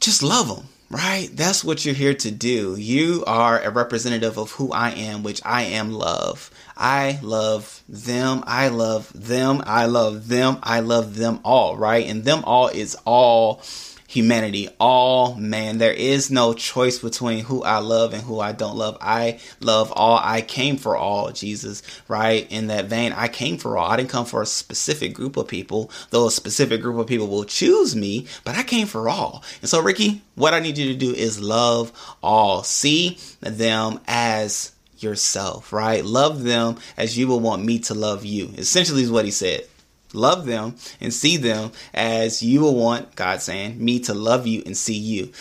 just 0.00 0.22
love 0.22 0.48
them, 0.48 0.66
right? 0.90 1.28
That's 1.32 1.64
what 1.64 1.84
you're 1.84 1.94
here 1.94 2.14
to 2.14 2.30
do. 2.30 2.76
You 2.76 3.24
are 3.26 3.60
a 3.60 3.70
representative 3.70 4.38
of 4.38 4.52
who 4.52 4.72
I 4.72 4.90
am, 4.90 5.22
which 5.22 5.40
I 5.44 5.62
am 5.62 5.92
love. 5.92 6.50
I 6.76 7.18
love 7.22 7.82
them. 7.88 8.44
I 8.46 8.68
love 8.68 9.12
them. 9.14 9.62
I 9.66 9.86
love 9.86 10.28
them. 10.28 10.58
I 10.62 10.80
love 10.80 11.16
them 11.16 11.40
all, 11.44 11.76
right? 11.76 12.06
And 12.06 12.24
them 12.24 12.42
all 12.44 12.68
is 12.68 12.96
all 13.04 13.62
humanity, 14.08 14.70
all 14.80 15.34
man. 15.34 15.76
There 15.78 15.92
is 15.92 16.30
no 16.30 16.54
choice 16.54 16.98
between 16.98 17.44
who 17.44 17.62
I 17.62 17.78
love 17.78 18.14
and 18.14 18.22
who 18.22 18.40
I 18.40 18.52
don't 18.52 18.76
love. 18.76 18.96
I 19.02 19.38
love 19.60 19.92
all. 19.92 20.18
I 20.20 20.40
came 20.40 20.78
for 20.78 20.96
all, 20.96 21.30
Jesus, 21.30 21.82
right? 22.08 22.50
In 22.50 22.68
that 22.68 22.86
vein, 22.86 23.12
I 23.12 23.28
came 23.28 23.58
for 23.58 23.76
all. 23.76 23.88
I 23.88 23.96
didn't 23.96 24.08
come 24.08 24.24
for 24.24 24.40
a 24.40 24.46
specific 24.46 25.12
group 25.12 25.36
of 25.36 25.46
people, 25.46 25.90
though 26.08 26.26
a 26.26 26.32
specific 26.32 26.80
group 26.80 26.98
of 26.98 27.06
people 27.06 27.28
will 27.28 27.44
choose 27.44 27.94
me, 27.94 28.26
but 28.44 28.56
I 28.56 28.62
came 28.62 28.86
for 28.86 29.10
all. 29.10 29.44
And 29.60 29.68
so, 29.68 29.80
Ricky, 29.80 30.22
what 30.34 30.54
I 30.54 30.60
need 30.60 30.78
you 30.78 30.90
to 30.92 30.98
do 30.98 31.12
is 31.12 31.38
love 31.38 31.92
all. 32.22 32.62
See 32.62 33.18
them 33.40 34.00
as 34.08 34.72
yourself, 34.96 35.70
right? 35.70 36.02
Love 36.02 36.44
them 36.44 36.76
as 36.96 37.18
you 37.18 37.28
will 37.28 37.40
want 37.40 37.62
me 37.62 37.78
to 37.80 37.94
love 37.94 38.24
you. 38.24 38.52
Essentially, 38.56 39.02
is 39.02 39.10
what 39.10 39.26
he 39.26 39.30
said 39.30 39.64
love 40.12 40.46
them 40.46 40.76
and 41.00 41.12
see 41.12 41.36
them 41.36 41.72
as 41.94 42.42
you 42.42 42.60
will 42.60 42.74
want, 42.74 43.14
God 43.14 43.42
saying, 43.42 43.82
me 43.82 44.00
to 44.00 44.14
love 44.14 44.46
you 44.46 44.62
and 44.64 44.76
see 44.76 44.96
you. 44.98 45.32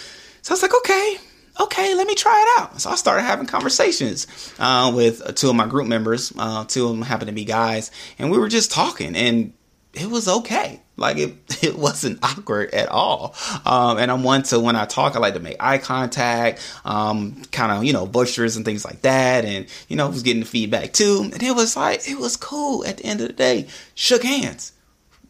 So 0.42 0.52
I 0.52 0.54
was 0.54 0.62
like, 0.62 0.76
okay, 0.76 1.18
okay, 1.60 1.96
let 1.96 2.08
me 2.08 2.16
try 2.16 2.42
it 2.42 2.62
out. 2.62 2.80
So 2.80 2.90
I 2.90 2.96
started 2.96 3.24
having 3.24 3.48
conversations 3.48 4.28
uh, 4.60 4.92
with 4.96 5.36
two 5.36 5.50
of 5.50 5.56
my 5.56 5.68
group 5.68 5.88
members. 5.88 6.32
Uh, 6.38 6.66
two 6.66 6.86
of 6.86 6.92
them 6.92 7.02
happened 7.02 7.30
to 7.30 7.34
be 7.34 7.46
guys, 7.46 7.92
and 8.20 8.32
we 8.32 8.38
were 8.38 8.50
just 8.50 8.72
talking, 8.72 9.16
and 9.16 9.54
it 9.98 10.10
was 10.10 10.28
okay. 10.28 10.82
Like 10.96 11.18
it, 11.18 11.36
it 11.64 11.78
wasn't 11.78 12.20
awkward 12.24 12.74
at 12.74 12.90
all. 12.90 13.36
Um, 13.66 13.98
and 13.98 14.12
I'm 14.12 14.24
one 14.24 14.44
to 14.44 14.60
when 14.60 14.76
I 14.76 14.86
talk, 14.86 15.16
I 15.16 15.20
like 15.20 15.34
to 15.36 15.40
make 15.40 15.58
eye 15.60 15.78
contact, 15.78 16.60
um, 16.86 17.44
kind 17.52 17.72
of 17.72 17.84
you 17.84 17.94
know 17.94 18.06
boisterous 18.06 18.56
and 18.56 18.66
things 18.66 18.86
like 18.86 19.02
that. 19.02 19.46
And 19.46 19.68
you 19.88 19.96
know, 19.96 20.08
was 20.10 20.24
getting 20.24 20.42
the 20.42 20.48
feedback 20.48 20.94
too. 20.94 21.30
And 21.34 21.42
it 21.42 21.56
was 21.56 21.76
like 21.76 22.08
it 22.08 22.18
was 22.18 22.38
cool. 22.38 22.86
At 22.86 22.98
the 22.98 23.06
end 23.06 23.22
of 23.22 23.28
the 23.28 23.34
day, 23.34 23.68
shook 23.96 24.24
hands. 24.24 24.74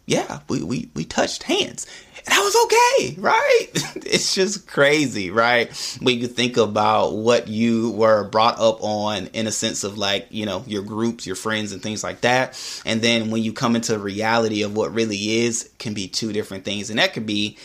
Yeah, 0.08 0.40
we 0.48 0.64
we 0.64 0.90
we 0.96 1.04
touched 1.04 1.44
hands, 1.44 1.86
and 2.26 2.34
I 2.34 2.40
was 2.40 2.56
okay, 2.66 3.20
right? 3.20 3.68
it's 4.06 4.34
just 4.34 4.66
crazy, 4.66 5.32
right? 5.32 5.70
When 6.02 6.18
you 6.18 6.28
think 6.28 6.56
about 6.56 7.14
what 7.14 7.50
you 7.50 7.92
were 7.92 8.24
brought 8.30 8.58
up 8.58 8.82
on 8.82 9.28
in 9.28 9.48
a 9.48 9.52
sense 9.52 9.84
of 9.84 9.98
like, 9.98 10.28
you 10.30 10.46
know, 10.46 10.64
your 10.66 10.82
groups, 10.82 11.28
your 11.28 11.36
friends, 11.36 11.74
and 11.74 11.84
things 11.84 12.06
like 12.06 12.22
that. 12.22 12.58
And 12.86 13.02
then 13.02 13.32
when 13.32 13.44
you 13.44 13.52
come 13.52 13.76
into 13.76 14.00
reality 14.00 14.64
of 14.64 14.78
what 14.78 14.94
really 14.94 15.40
is, 15.40 15.70
can 15.78 15.94
be 15.94 16.08
two 16.08 16.32
different 16.32 16.64
things. 16.64 16.90
And 16.90 17.00
that 17.00 17.14
could 17.14 17.26
be 17.26 17.58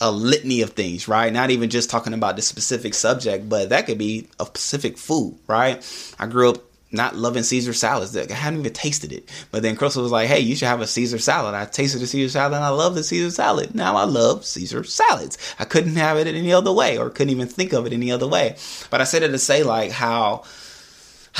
a 0.00 0.12
litany 0.12 0.62
of 0.62 0.70
things, 0.70 1.08
right? 1.08 1.32
Not 1.32 1.50
even 1.50 1.70
just 1.70 1.90
talking 1.90 2.14
about 2.14 2.36
the 2.36 2.42
specific 2.42 2.94
subject, 2.94 3.48
but 3.48 3.70
that 3.70 3.86
could 3.86 3.98
be 3.98 4.28
a 4.38 4.46
specific 4.46 4.96
food, 4.96 5.36
right? 5.48 5.84
I 6.20 6.26
grew 6.26 6.50
up 6.50 6.62
not 6.90 7.16
loving 7.16 7.42
Caesar 7.42 7.72
salads. 7.72 8.16
I 8.16 8.32
hadn't 8.32 8.60
even 8.60 8.72
tasted 8.72 9.12
it. 9.12 9.28
But 9.50 9.62
then 9.62 9.76
Crystal 9.76 10.02
was 10.02 10.12
like, 10.12 10.28
hey, 10.28 10.40
you 10.40 10.56
should 10.56 10.68
have 10.68 10.80
a 10.80 10.86
Caesar 10.86 11.18
salad. 11.18 11.54
I 11.54 11.64
tasted 11.66 11.98
the 11.98 12.06
Caesar 12.06 12.30
salad 12.30 12.54
and 12.54 12.64
I 12.64 12.70
love 12.70 12.94
the 12.94 13.04
Caesar 13.04 13.30
salad. 13.30 13.74
Now 13.74 13.96
I 13.96 14.04
love 14.04 14.44
Caesar 14.44 14.84
salads. 14.84 15.36
I 15.58 15.64
couldn't 15.64 15.96
have 15.96 16.16
it 16.16 16.26
any 16.26 16.52
other 16.52 16.72
way 16.72 16.96
or 16.96 17.10
couldn't 17.10 17.32
even 17.32 17.48
think 17.48 17.72
of 17.72 17.86
it 17.86 17.92
any 17.92 18.10
other 18.10 18.26
way. 18.26 18.56
But 18.90 19.00
I 19.00 19.04
said 19.04 19.22
it 19.22 19.28
to 19.28 19.38
say 19.38 19.62
like 19.62 19.90
how 19.90 20.44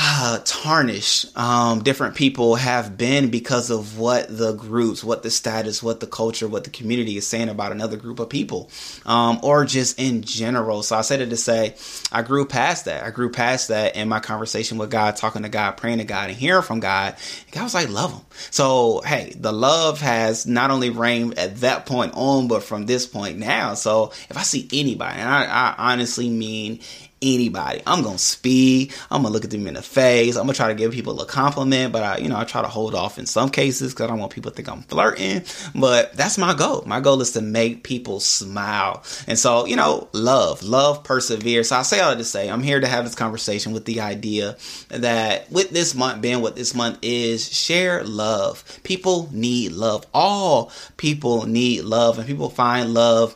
uh, 0.01 0.39
tarnish 0.45 1.25
um, 1.35 1.83
different 1.83 2.15
people 2.15 2.55
have 2.55 2.97
been 2.97 3.29
because 3.29 3.69
of 3.69 3.97
what 3.97 4.25
the 4.29 4.53
groups, 4.53 5.03
what 5.03 5.23
the 5.23 5.29
status, 5.29 5.83
what 5.83 5.99
the 5.99 6.07
culture, 6.07 6.47
what 6.47 6.63
the 6.63 6.69
community 6.69 7.17
is 7.17 7.27
saying 7.27 7.49
about 7.49 7.73
another 7.73 7.97
group 7.97 8.19
of 8.19 8.29
people, 8.29 8.69
um, 9.05 9.39
or 9.43 9.65
just 9.65 9.99
in 9.99 10.21
general. 10.21 10.83
So 10.83 10.95
I 10.95 11.01
said 11.01 11.19
it 11.19 11.29
to 11.31 11.37
say, 11.37 11.75
I 12.13 12.21
grew 12.21 12.45
past 12.45 12.85
that. 12.85 13.03
I 13.03 13.09
grew 13.09 13.29
past 13.29 13.67
that 13.67 13.97
in 13.97 14.07
my 14.07 14.21
conversation 14.21 14.77
with 14.77 14.89
God, 14.89 15.17
talking 15.17 15.43
to 15.43 15.49
God, 15.49 15.71
praying 15.71 15.97
to 15.97 16.05
God, 16.05 16.29
and 16.29 16.37
hearing 16.37 16.63
from 16.63 16.79
God. 16.79 17.17
God 17.51 17.63
was 17.63 17.73
like, 17.73 17.89
love 17.89 18.11
them. 18.11 18.25
So 18.51 19.01
hey, 19.01 19.33
the 19.37 19.51
love 19.51 19.99
has 19.99 20.47
not 20.47 20.71
only 20.71 20.91
reigned 20.91 21.37
at 21.37 21.57
that 21.57 21.85
point 21.85 22.13
on, 22.15 22.47
but 22.47 22.63
from 22.63 22.85
this 22.85 23.05
point 23.05 23.37
now. 23.37 23.73
So 23.73 24.13
if 24.29 24.37
I 24.37 24.43
see 24.43 24.69
anybody, 24.71 25.19
and 25.19 25.27
I, 25.27 25.43
I 25.43 25.91
honestly 25.91 26.29
mean 26.29 26.79
anybody. 27.21 27.81
I'm 27.85 28.03
gonna 28.03 28.17
speed. 28.17 28.93
I'm 29.11 29.21
gonna 29.21 29.33
look 29.33 29.43
at 29.43 29.51
them 29.51 29.67
in 29.67 29.73
the 29.73 29.81
face. 29.81 30.35
I'm 30.35 30.43
gonna 30.43 30.53
try 30.53 30.67
to 30.69 30.75
give 30.75 30.91
people 30.91 31.19
a 31.21 31.25
compliment, 31.25 31.93
but 31.93 32.03
I, 32.03 32.17
you 32.17 32.29
know, 32.29 32.37
I 32.37 32.43
try 32.43 32.61
to 32.61 32.67
hold 32.67 32.95
off 32.95 33.19
in 33.19 33.25
some 33.25 33.49
cases 33.49 33.93
because 33.93 34.05
I 34.05 34.07
don't 34.07 34.19
want 34.19 34.31
people 34.31 34.51
to 34.51 34.55
think 34.55 34.69
I'm 34.69 34.83
flirting. 34.83 35.43
But 35.75 36.13
that's 36.13 36.37
my 36.37 36.53
goal. 36.53 36.83
My 36.85 36.99
goal 36.99 37.21
is 37.21 37.31
to 37.31 37.41
make 37.41 37.83
people 37.83 38.19
smile, 38.19 39.03
and 39.27 39.37
so 39.37 39.65
you 39.65 39.75
know, 39.75 40.07
love, 40.13 40.63
love, 40.63 41.03
persevere. 41.03 41.63
So 41.63 41.77
I 41.77 41.81
say 41.83 41.99
all 41.99 42.15
to 42.15 42.23
say, 42.23 42.49
I'm 42.49 42.63
here 42.63 42.79
to 42.79 42.87
have 42.87 43.05
this 43.05 43.15
conversation 43.15 43.73
with 43.73 43.85
the 43.85 44.01
idea 44.01 44.57
that 44.89 45.51
with 45.51 45.69
this 45.69 45.95
month 45.95 46.21
being 46.21 46.41
what 46.41 46.55
this 46.55 46.75
month 46.75 46.99
is, 47.01 47.51
share 47.53 48.03
love. 48.03 48.63
People 48.83 49.29
need 49.31 49.71
love. 49.71 50.05
All 50.13 50.71
people 50.97 51.45
need 51.45 51.83
love, 51.83 52.17
and 52.17 52.27
people 52.27 52.49
find 52.49 52.93
love 52.93 53.35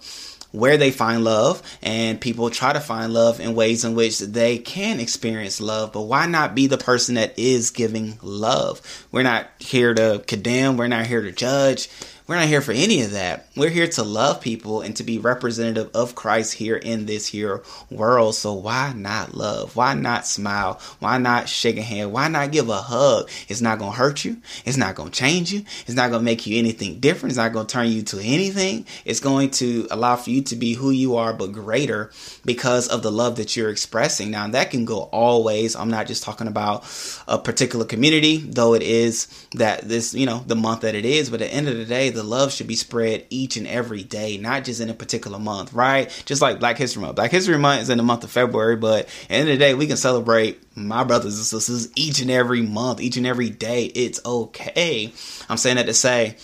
where 0.53 0.77
they 0.77 0.91
find 0.91 1.25
love 1.25 1.62
and 1.81 2.22
people 2.22 2.50
try 2.50 2.72
to 2.72 2.79
find 2.79 3.13
love 3.13 3.41
in 3.41 3.55
ways 3.55 3.83
in 3.83 3.95
which 3.95 4.19
they 4.19 4.57
can 4.57 5.01
experience 5.01 5.60
love 5.60 5.91
but 5.91 6.03
why 6.03 6.25
not 6.25 6.55
be 6.55 6.67
the 6.67 6.77
person 6.77 7.15
that 7.15 7.38
is 7.38 7.72
giving 7.72 8.17
love? 8.22 9.05
We're 9.12 9.24
not 9.24 9.50
here 9.60 9.93
to 9.93 10.24
condemn 10.25 10.77
we're 10.77 10.88
not 10.88 11.07
here 11.07 11.22
to 11.22 11.31
judge 11.31 11.89
we're 12.25 12.36
not 12.36 12.48
here 12.48 12.62
for 12.62 12.72
any 12.72 13.01
of 13.01 13.12
that. 13.12 13.48
We're 13.56 13.70
here 13.70 13.88
to 13.88 14.03
love 14.03 14.39
people 14.39 14.82
and 14.82 14.96
to 14.96 15.03
be 15.03 15.18
representative 15.18 15.92
of 15.94 16.15
Christ 16.15 16.53
here 16.53 16.77
in 16.77 17.06
this 17.06 17.27
here 17.27 17.63
world. 17.89 18.36
So 18.36 18.53
why 18.53 18.94
not 18.96 19.36
love? 19.36 19.75
Why 19.75 19.94
not 19.94 20.25
smile? 20.25 20.80
Why 21.00 21.18
not 21.18 21.50
shake 21.50 21.77
a 21.77 21.82
hand? 21.82 22.13
Why 22.13 22.30
not 22.30 22.51
give 22.51 22.70
a 22.70 22.82
hug? 22.82 23.30
It's 23.50 23.60
not 23.60 23.77
going 23.77 23.92
to 23.92 23.98
hurt 23.98 24.24
you. 24.24 24.38
It's 24.63 24.77
not 24.77 24.96
going 24.96 25.12
to 25.12 25.20
change 25.20 25.51
you. 25.51 25.65
It's 25.86 25.96
not 25.96 26.12
going 26.12 26.22
to 26.22 26.25
make 26.25 26.48
you 26.48 26.58
anything 26.58 27.00
different. 27.00 27.32
It's 27.32 27.38
not 27.38 27.51
going 27.51 27.68
to 27.68 27.74
turn 27.74 27.89
you 27.89 28.03
to 28.03 28.20
anything. 28.20 28.86
It's 29.03 29.20
going 29.20 29.51
to 29.51 29.88
allow 29.92 30.15
for 30.15 30.30
you 30.30 30.44
to 30.44 30.56
be 30.56 30.75
who 30.75 30.92
you 30.92 31.18
are, 31.18 31.34
but 31.34 31.51
greater 31.51 32.12
because 32.46 32.88
of 32.88 33.03
the 33.03 33.12
love 33.12 33.36
that 33.36 33.58
you're 33.58 33.70
expressing. 33.70 34.32
Now 34.32 34.48
that 34.48 34.72
can 34.72 34.86
go 34.86 35.03
always. 35.12 35.75
I'm 35.75 35.89
not 35.89 36.08
just 36.08 36.24
talking 36.24 36.48
about 36.48 36.86
a 37.27 37.38
particular 37.38 37.86
community, 37.86 38.38
though 38.38 38.75
it 38.75 38.82
is 38.82 39.27
that 39.56 39.82
this, 39.89 40.13
you 40.13 40.25
know, 40.25 40.44
the 40.48 40.56
month 40.56 40.82
that 40.82 40.96
it 40.96 41.06
is. 41.06 41.30
But 41.30 41.42
at 41.42 41.50
the 41.50 41.53
end 41.53 41.68
of 41.68 41.77
the 41.77 41.86
day, 41.86 42.12
the 42.13 42.24
love 42.24 42.51
should 42.51 42.67
be 42.67 42.75
spread 42.75 43.25
each 43.29 43.58
and 43.58 43.67
every 43.67 44.03
day, 44.03 44.38
not 44.38 44.63
just 44.63 44.82
in 44.82 44.89
a 44.89 44.93
particular 44.93 45.39
month, 45.39 45.74
right? 45.74 46.10
Just 46.25 46.41
like 46.41 46.60
Black 46.60 46.77
History 46.77 47.01
Month. 47.01 47.15
Black 47.15 47.32
History 47.32 47.58
Month 47.58 47.84
is 47.84 47.89
in 47.89 47.98
the 47.98 48.03
month 48.03 48.24
of 48.24 48.32
February, 48.32 48.75
but 48.75 49.05
at 49.05 49.27
the 49.27 49.34
end 49.34 49.50
of 49.50 49.53
the 49.55 49.58
day, 49.58 49.74
we 49.74 49.88
can 49.88 49.98
celebrate 49.98 50.62
my 50.75 51.03
brothers 51.03 51.36
and 51.36 51.46
sisters 51.46 51.89
each 51.96 52.22
and 52.22 52.32
every 52.32 52.62
month, 52.62 53.01
each 53.01 53.17
and 53.17 53.27
every 53.27 53.50
day. 53.50 53.86
It's 53.86 54.24
okay. 54.25 55.13
I'm 55.50 55.58
saying 55.58 55.77
that 55.77 55.86
to 55.88 55.93
say, 55.93 56.36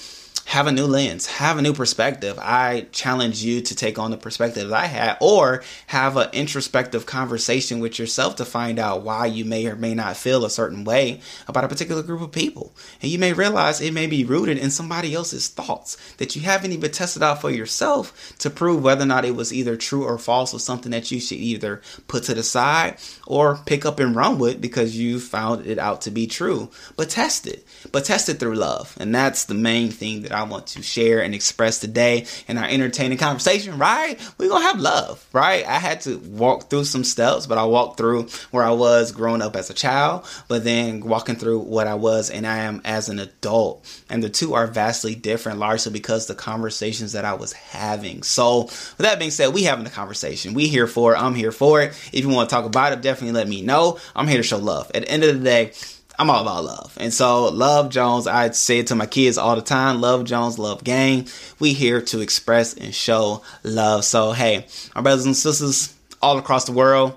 have 0.49 0.65
a 0.65 0.71
new 0.71 0.87
lens, 0.87 1.27
have 1.27 1.59
a 1.59 1.61
new 1.61 1.73
perspective. 1.73 2.39
I 2.41 2.87
challenge 2.91 3.43
you 3.43 3.61
to 3.61 3.75
take 3.75 3.99
on 3.99 4.09
the 4.09 4.17
perspective 4.17 4.67
that 4.67 4.75
I 4.75 4.87
had 4.87 5.15
or 5.21 5.61
have 5.85 6.17
an 6.17 6.29
introspective 6.33 7.05
conversation 7.05 7.79
with 7.79 7.99
yourself 7.99 8.37
to 8.37 8.45
find 8.45 8.79
out 8.79 9.03
why 9.03 9.27
you 9.27 9.45
may 9.45 9.67
or 9.67 9.75
may 9.75 9.93
not 9.93 10.17
feel 10.17 10.43
a 10.43 10.49
certain 10.49 10.85
way 10.85 11.21
about 11.47 11.65
a 11.65 11.67
particular 11.67 12.01
group 12.01 12.21
of 12.21 12.31
people. 12.31 12.73
And 12.99 13.11
you 13.11 13.19
may 13.19 13.31
realize 13.31 13.79
it 13.79 13.93
may 13.93 14.07
be 14.07 14.23
rooted 14.25 14.57
in 14.57 14.71
somebody 14.71 15.13
else's 15.13 15.49
thoughts 15.49 15.97
that 16.17 16.35
you 16.35 16.41
haven't 16.41 16.71
even 16.71 16.89
tested 16.89 17.21
out 17.21 17.41
for 17.41 17.51
yourself 17.51 18.33
to 18.39 18.49
prove 18.49 18.81
whether 18.81 19.03
or 19.03 19.05
not 19.05 19.25
it 19.25 19.35
was 19.35 19.53
either 19.53 19.77
true 19.77 20.03
or 20.03 20.17
false 20.17 20.51
or 20.51 20.59
something 20.59 20.91
that 20.91 21.11
you 21.11 21.19
should 21.19 21.37
either 21.37 21.79
put 22.07 22.23
to 22.23 22.33
the 22.33 22.41
side 22.41 22.97
or 23.27 23.59
pick 23.67 23.85
up 23.85 23.99
and 23.99 24.15
run 24.15 24.39
with 24.39 24.59
because 24.59 24.97
you 24.97 25.19
found 25.19 25.67
it 25.67 25.77
out 25.77 26.01
to 26.01 26.09
be 26.09 26.25
true. 26.25 26.71
But 26.95 27.11
test 27.11 27.45
it. 27.45 27.67
But 27.91 28.05
test 28.05 28.29
it 28.29 28.39
through 28.39 28.55
love. 28.55 28.97
And 28.99 29.13
that's 29.13 29.45
the 29.45 29.53
main 29.53 29.91
thing 29.91 30.23
that 30.23 30.38
I 30.38 30.38
want 30.43 30.67
to 30.67 30.81
share 30.81 31.22
and 31.22 31.34
express 31.34 31.79
today 31.79 32.25
in 32.48 32.58
our 32.58 32.65
entertaining 32.65 33.17
conversation, 33.17 33.77
right? 33.77 34.19
We're 34.38 34.50
going 34.50 34.62
to 34.62 34.67
have 34.67 34.79
love, 34.79 35.25
right? 35.34 35.65
I 35.65 35.79
had 35.79 36.01
to 36.01 36.17
walk 36.17 36.69
through 36.69 36.86
some 36.86 37.03
steps, 37.03 37.48
but 37.48 37.58
I 37.58 37.65
walked 37.65 37.98
through 37.98 38.27
where 38.51 38.63
I 38.63 38.72
was 38.72 39.12
growing 39.12 39.41
up 39.41 39.55
as 39.55 39.69
a 39.69 39.74
child, 39.74 40.25
but 40.48 40.63
then 40.63 41.01
walking 41.01 41.36
through 41.36 41.60
what 41.60 41.88
I 41.88 41.96
was 41.96 42.29
and 42.29 42.46
I 42.46 42.60
am 42.60 42.81
as 42.86 43.10
an 43.10 43.19
adult. 43.19 43.86
And 44.10 44.24
the 44.24 44.29
two 44.29 44.53
are 44.53 44.67
vastly 44.67 45.15
different, 45.15 45.60
largely 45.60 45.91
because 45.91 46.27
the 46.27 46.36
conversations 46.36 47.13
that 47.13 47.25
I 47.25 47.34
was 47.34 47.53
having. 47.53 48.24
So, 48.24 48.63
with 48.63 48.98
that 49.00 49.19
being 49.19 49.31
said, 49.31 49.53
we 49.53 49.63
having 49.63 49.86
a 49.86 49.89
conversation. 49.89 50.53
We 50.53 50.67
here 50.67 50.88
for 50.88 51.13
it. 51.13 51.17
I'm 51.17 51.36
here 51.36 51.51
for 51.51 51.81
it. 51.81 51.89
If 52.12 52.25
you 52.25 52.29
want 52.29 52.50
to 52.50 52.55
talk 52.55 52.65
about 52.65 52.93
it, 52.93 53.01
definitely 53.01 53.34
let 53.34 53.48
me 53.48 53.62
know. 53.62 54.00
I'm 54.15 54.27
here 54.27 54.38
to 54.38 54.43
show 54.43 54.58
love. 54.58 54.91
At 54.93 55.03
the 55.03 55.12
end 55.12 55.24
of 55.24 55.38
the 55.38 55.43
day, 55.43 55.72
I'm 56.19 56.29
all 56.29 56.41
about 56.41 56.65
love. 56.65 56.97
And 56.99 57.13
so, 57.13 57.45
Love 57.45 57.89
Jones, 57.89 58.27
I 58.27 58.49
say 58.51 58.79
it 58.79 58.88
to 58.88 58.95
my 58.95 59.05
kids 59.05 59.38
all 59.38 59.55
the 59.55 59.61
time 59.61 60.01
Love 60.01 60.25
Jones, 60.25 60.59
love 60.59 60.83
gang. 60.83 61.29
We 61.59 61.71
here 61.71 62.01
to 62.01 62.19
express 62.19 62.73
and 62.73 62.93
show 62.93 63.41
love. 63.63 64.03
So, 64.03 64.33
hey, 64.33 64.67
my 64.93 64.99
brothers 64.99 65.25
and 65.25 65.35
sisters 65.35 65.95
all 66.21 66.38
across 66.38 66.65
the 66.65 66.73
world, 66.73 67.15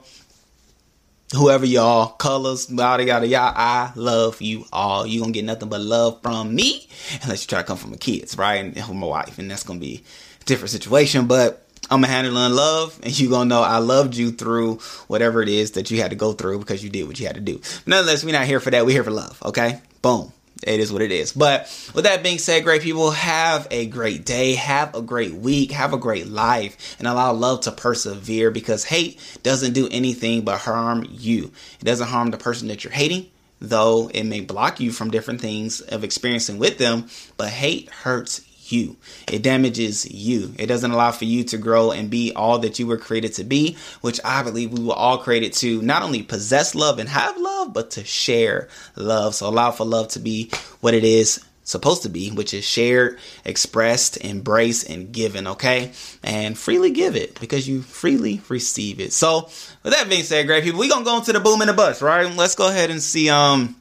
whoever 1.35 1.67
y'all, 1.67 2.11
colors, 2.11 2.71
yada 2.71 3.05
yada 3.05 3.27
yada, 3.27 3.59
I 3.59 3.93
love 3.97 4.41
you 4.41 4.67
all. 4.73 5.05
You 5.05 5.19
gonna 5.19 5.33
get 5.33 5.47
nothing 5.47 5.69
but 5.69 5.81
love 5.81 6.23
from 6.23 6.55
me 6.55 6.89
unless 7.25 7.43
you 7.43 7.49
try 7.49 7.59
to 7.61 7.67
come 7.67 7.79
from 7.79 7.91
my 7.91 7.97
kids, 7.97 8.39
right? 8.39 8.65
And 8.65 8.79
from 8.85 8.99
my 8.99 9.09
wife. 9.09 9.37
And 9.37 9.51
that's 9.51 9.65
gonna 9.65 9.81
be 9.81 10.05
a 10.41 10.45
different 10.45 10.71
situation. 10.71 11.27
But 11.27 11.62
I'm 11.93 12.01
gonna 12.01 12.11
handle 12.11 12.39
in 12.39 12.57
love, 12.57 12.99
and 13.03 13.19
you 13.19 13.29
gonna 13.29 13.45
know 13.45 13.61
I 13.61 13.77
loved 13.77 14.17
you 14.17 14.31
through 14.31 14.77
whatever 15.09 15.43
it 15.43 15.51
is 15.51 15.73
that 15.73 15.91
you 15.91 16.01
had 16.01 16.09
to 16.09 16.17
go 16.17 16.33
through 16.33 16.61
because 16.61 16.83
you 16.83 16.89
did 16.89 17.07
what 17.07 17.21
you 17.21 17.27
had 17.27 17.35
to 17.35 17.43
do. 17.43 17.61
Nonetheless, 17.85 18.25
we're 18.25 18.33
not 18.33 18.47
here 18.47 18.61
for 18.61 18.71
that. 18.71 18.87
We're 18.87 18.93
here 18.93 19.05
for 19.05 19.11
love. 19.11 19.43
Okay, 19.45 19.79
boom. 20.01 20.33
It 20.63 20.81
is 20.81 20.91
what 20.91 21.03
it 21.03 21.13
is. 21.13 21.35
But 21.35 21.63
with 21.95 22.05
that 22.05 22.23
being 22.23 22.39
said, 22.39 22.65
great 22.65 22.81
people, 22.81 23.11
have 23.11 23.69
a 23.71 23.85
great 23.85 24.25
day, 24.25 24.55
have 24.55 24.95
a 24.95 25.03
great 25.03 25.35
week, 25.35 25.73
have 25.73 25.93
a 25.93 25.99
great 25.99 26.29
life, 26.29 26.97
and 26.99 27.07
allow 27.07 27.35
love 27.35 27.61
to 27.63 27.73
persevere 27.73 28.51
because 28.51 28.85
hate 28.85 29.21
doesn't 29.43 29.75
do 29.75 29.87
anything 29.91 30.43
but 30.43 30.61
harm 30.61 31.07
you. 31.11 31.51
It 31.79 31.85
doesn't 31.85 32.09
harm 32.09 32.31
the 32.31 32.39
person 32.39 32.69
that 32.69 32.85
you're 32.85 32.93
hating, 32.95 33.27
though 33.61 34.09
it 34.15 34.25
may 34.25 34.41
block 34.41 34.81
you 34.81 34.93
from 34.93 35.11
different 35.11 35.43
things 35.43 35.83
of 35.83 36.05
experiencing 36.05 36.59
with 36.59 36.79
them, 36.79 37.09
but 37.37 37.51
hate 37.51 37.91
hurts 37.91 38.41
you. 38.73 38.97
It 39.31 39.43
damages 39.43 40.11
you. 40.11 40.55
It 40.59 40.67
doesn't 40.67 40.91
allow 40.91 41.13
for 41.13 41.25
you 41.25 41.45
to 41.45 41.59
grow 41.59 41.93
and 41.93 42.11
be 42.11 42.33
all 42.35 42.59
that 42.61 42.79
you 42.79 42.87
were 42.87 42.97
created 42.97 43.35
to 43.35 43.45
be, 43.45 43.77
which 44.01 44.21
I 44.25 44.43
believe 44.43 44.73
we 44.73 44.85
were 44.85 44.95
all 44.95 45.19
created 45.19 45.53
to 45.55 45.83
not 45.83 46.03
only 46.03 46.23
possess 46.23 46.75
love 46.75 46.99
and 46.99 47.09
have 47.09 47.37
love, 47.39 47.73
but 47.73 47.93
to 47.93 48.05
share 48.05 48.69
love. 48.97 49.35
So 49.35 49.49
allow 49.49 49.71
for 49.71 49.85
love 49.85 50.09
to 50.09 50.19
be 50.19 50.51
what 50.81 50.95
it 50.95 51.05
is 51.05 51.45
supposed 51.65 52.03
to 52.03 52.09
be, 52.09 52.31
which 52.31 52.55
is 52.55 52.65
shared, 52.65 53.19
expressed, 53.45 54.23
embraced, 54.25 54.89
and 54.91 55.13
given, 55.13 55.47
okay? 55.47 55.93
And 56.23 56.59
freely 56.59 56.91
give 56.91 57.17
it 57.17 57.39
because 57.41 57.69
you 57.69 57.83
freely 57.83 58.41
receive 58.49 59.01
it. 59.01 59.13
So 59.13 59.43
with 59.83 59.93
that 59.93 60.09
being 60.09 60.25
said, 60.25 60.47
great 60.47 60.65
people, 60.65 60.81
we're 60.81 60.89
gonna 60.89 61.05
go 61.05 61.19
into 61.19 61.33
the 61.33 61.41
boom 61.41 61.61
and 61.61 61.71
the 61.71 61.75
bust, 61.75 62.03
right? 62.03 62.31
Let's 62.35 62.55
go 62.55 62.69
ahead 62.69 62.91
and 62.91 63.01
see 63.01 63.31
um 63.31 63.77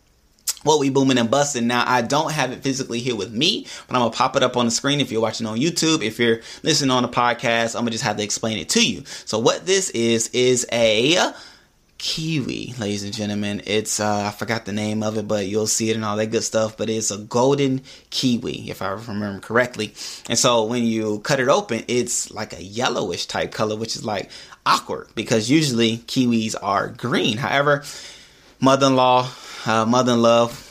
what 0.63 0.79
we 0.79 0.89
booming 0.89 1.17
and 1.17 1.31
busting. 1.31 1.67
Now, 1.67 1.83
I 1.87 2.01
don't 2.01 2.31
have 2.31 2.51
it 2.51 2.63
physically 2.63 2.99
here 2.99 3.15
with 3.15 3.31
me, 3.31 3.67
but 3.87 3.95
I'm 3.95 4.01
gonna 4.01 4.11
pop 4.11 4.35
it 4.35 4.43
up 4.43 4.57
on 4.57 4.65
the 4.65 4.71
screen 4.71 4.99
if 4.99 5.11
you're 5.11 5.21
watching 5.21 5.47
on 5.47 5.57
YouTube. 5.57 6.03
If 6.03 6.19
you're 6.19 6.41
listening 6.63 6.91
on 6.91 7.03
the 7.03 7.09
podcast, 7.09 7.75
I'm 7.75 7.81
gonna 7.81 7.91
just 7.91 8.03
have 8.03 8.17
to 8.17 8.23
explain 8.23 8.57
it 8.57 8.69
to 8.69 8.85
you. 8.85 9.03
So, 9.25 9.39
what 9.39 9.65
this 9.65 9.89
is 9.91 10.27
is 10.29 10.65
a 10.71 11.33
kiwi, 12.01 12.73
ladies 12.79 13.03
and 13.03 13.13
gentlemen. 13.13 13.61
It's 13.65 13.99
uh, 13.99 14.23
I 14.25 14.31
forgot 14.31 14.65
the 14.65 14.73
name 14.73 15.03
of 15.03 15.17
it, 15.17 15.27
but 15.27 15.45
you'll 15.45 15.67
see 15.67 15.91
it 15.91 15.95
and 15.95 16.03
all 16.03 16.17
that 16.17 16.27
good 16.27 16.43
stuff. 16.43 16.75
But 16.75 16.89
it's 16.89 17.11
a 17.11 17.17
golden 17.19 17.81
kiwi, 18.09 18.69
if 18.69 18.81
I 18.81 18.89
remember 18.89 19.39
correctly. 19.39 19.93
And 20.27 20.37
so 20.37 20.65
when 20.65 20.83
you 20.83 21.19
cut 21.19 21.39
it 21.39 21.47
open, 21.47 21.83
it's 21.87 22.31
like 22.31 22.53
a 22.53 22.63
yellowish 22.63 23.27
type 23.27 23.51
color, 23.51 23.75
which 23.75 23.95
is 23.95 24.03
like 24.03 24.31
awkward 24.65 25.09
because 25.13 25.49
usually 25.49 25.99
kiwis 25.99 26.55
are 26.61 26.87
green. 26.87 27.37
However, 27.37 27.83
mother-in-law 28.59 29.29
uh, 29.65 29.85
Mother 29.85 30.13
in 30.13 30.21
Love, 30.21 30.67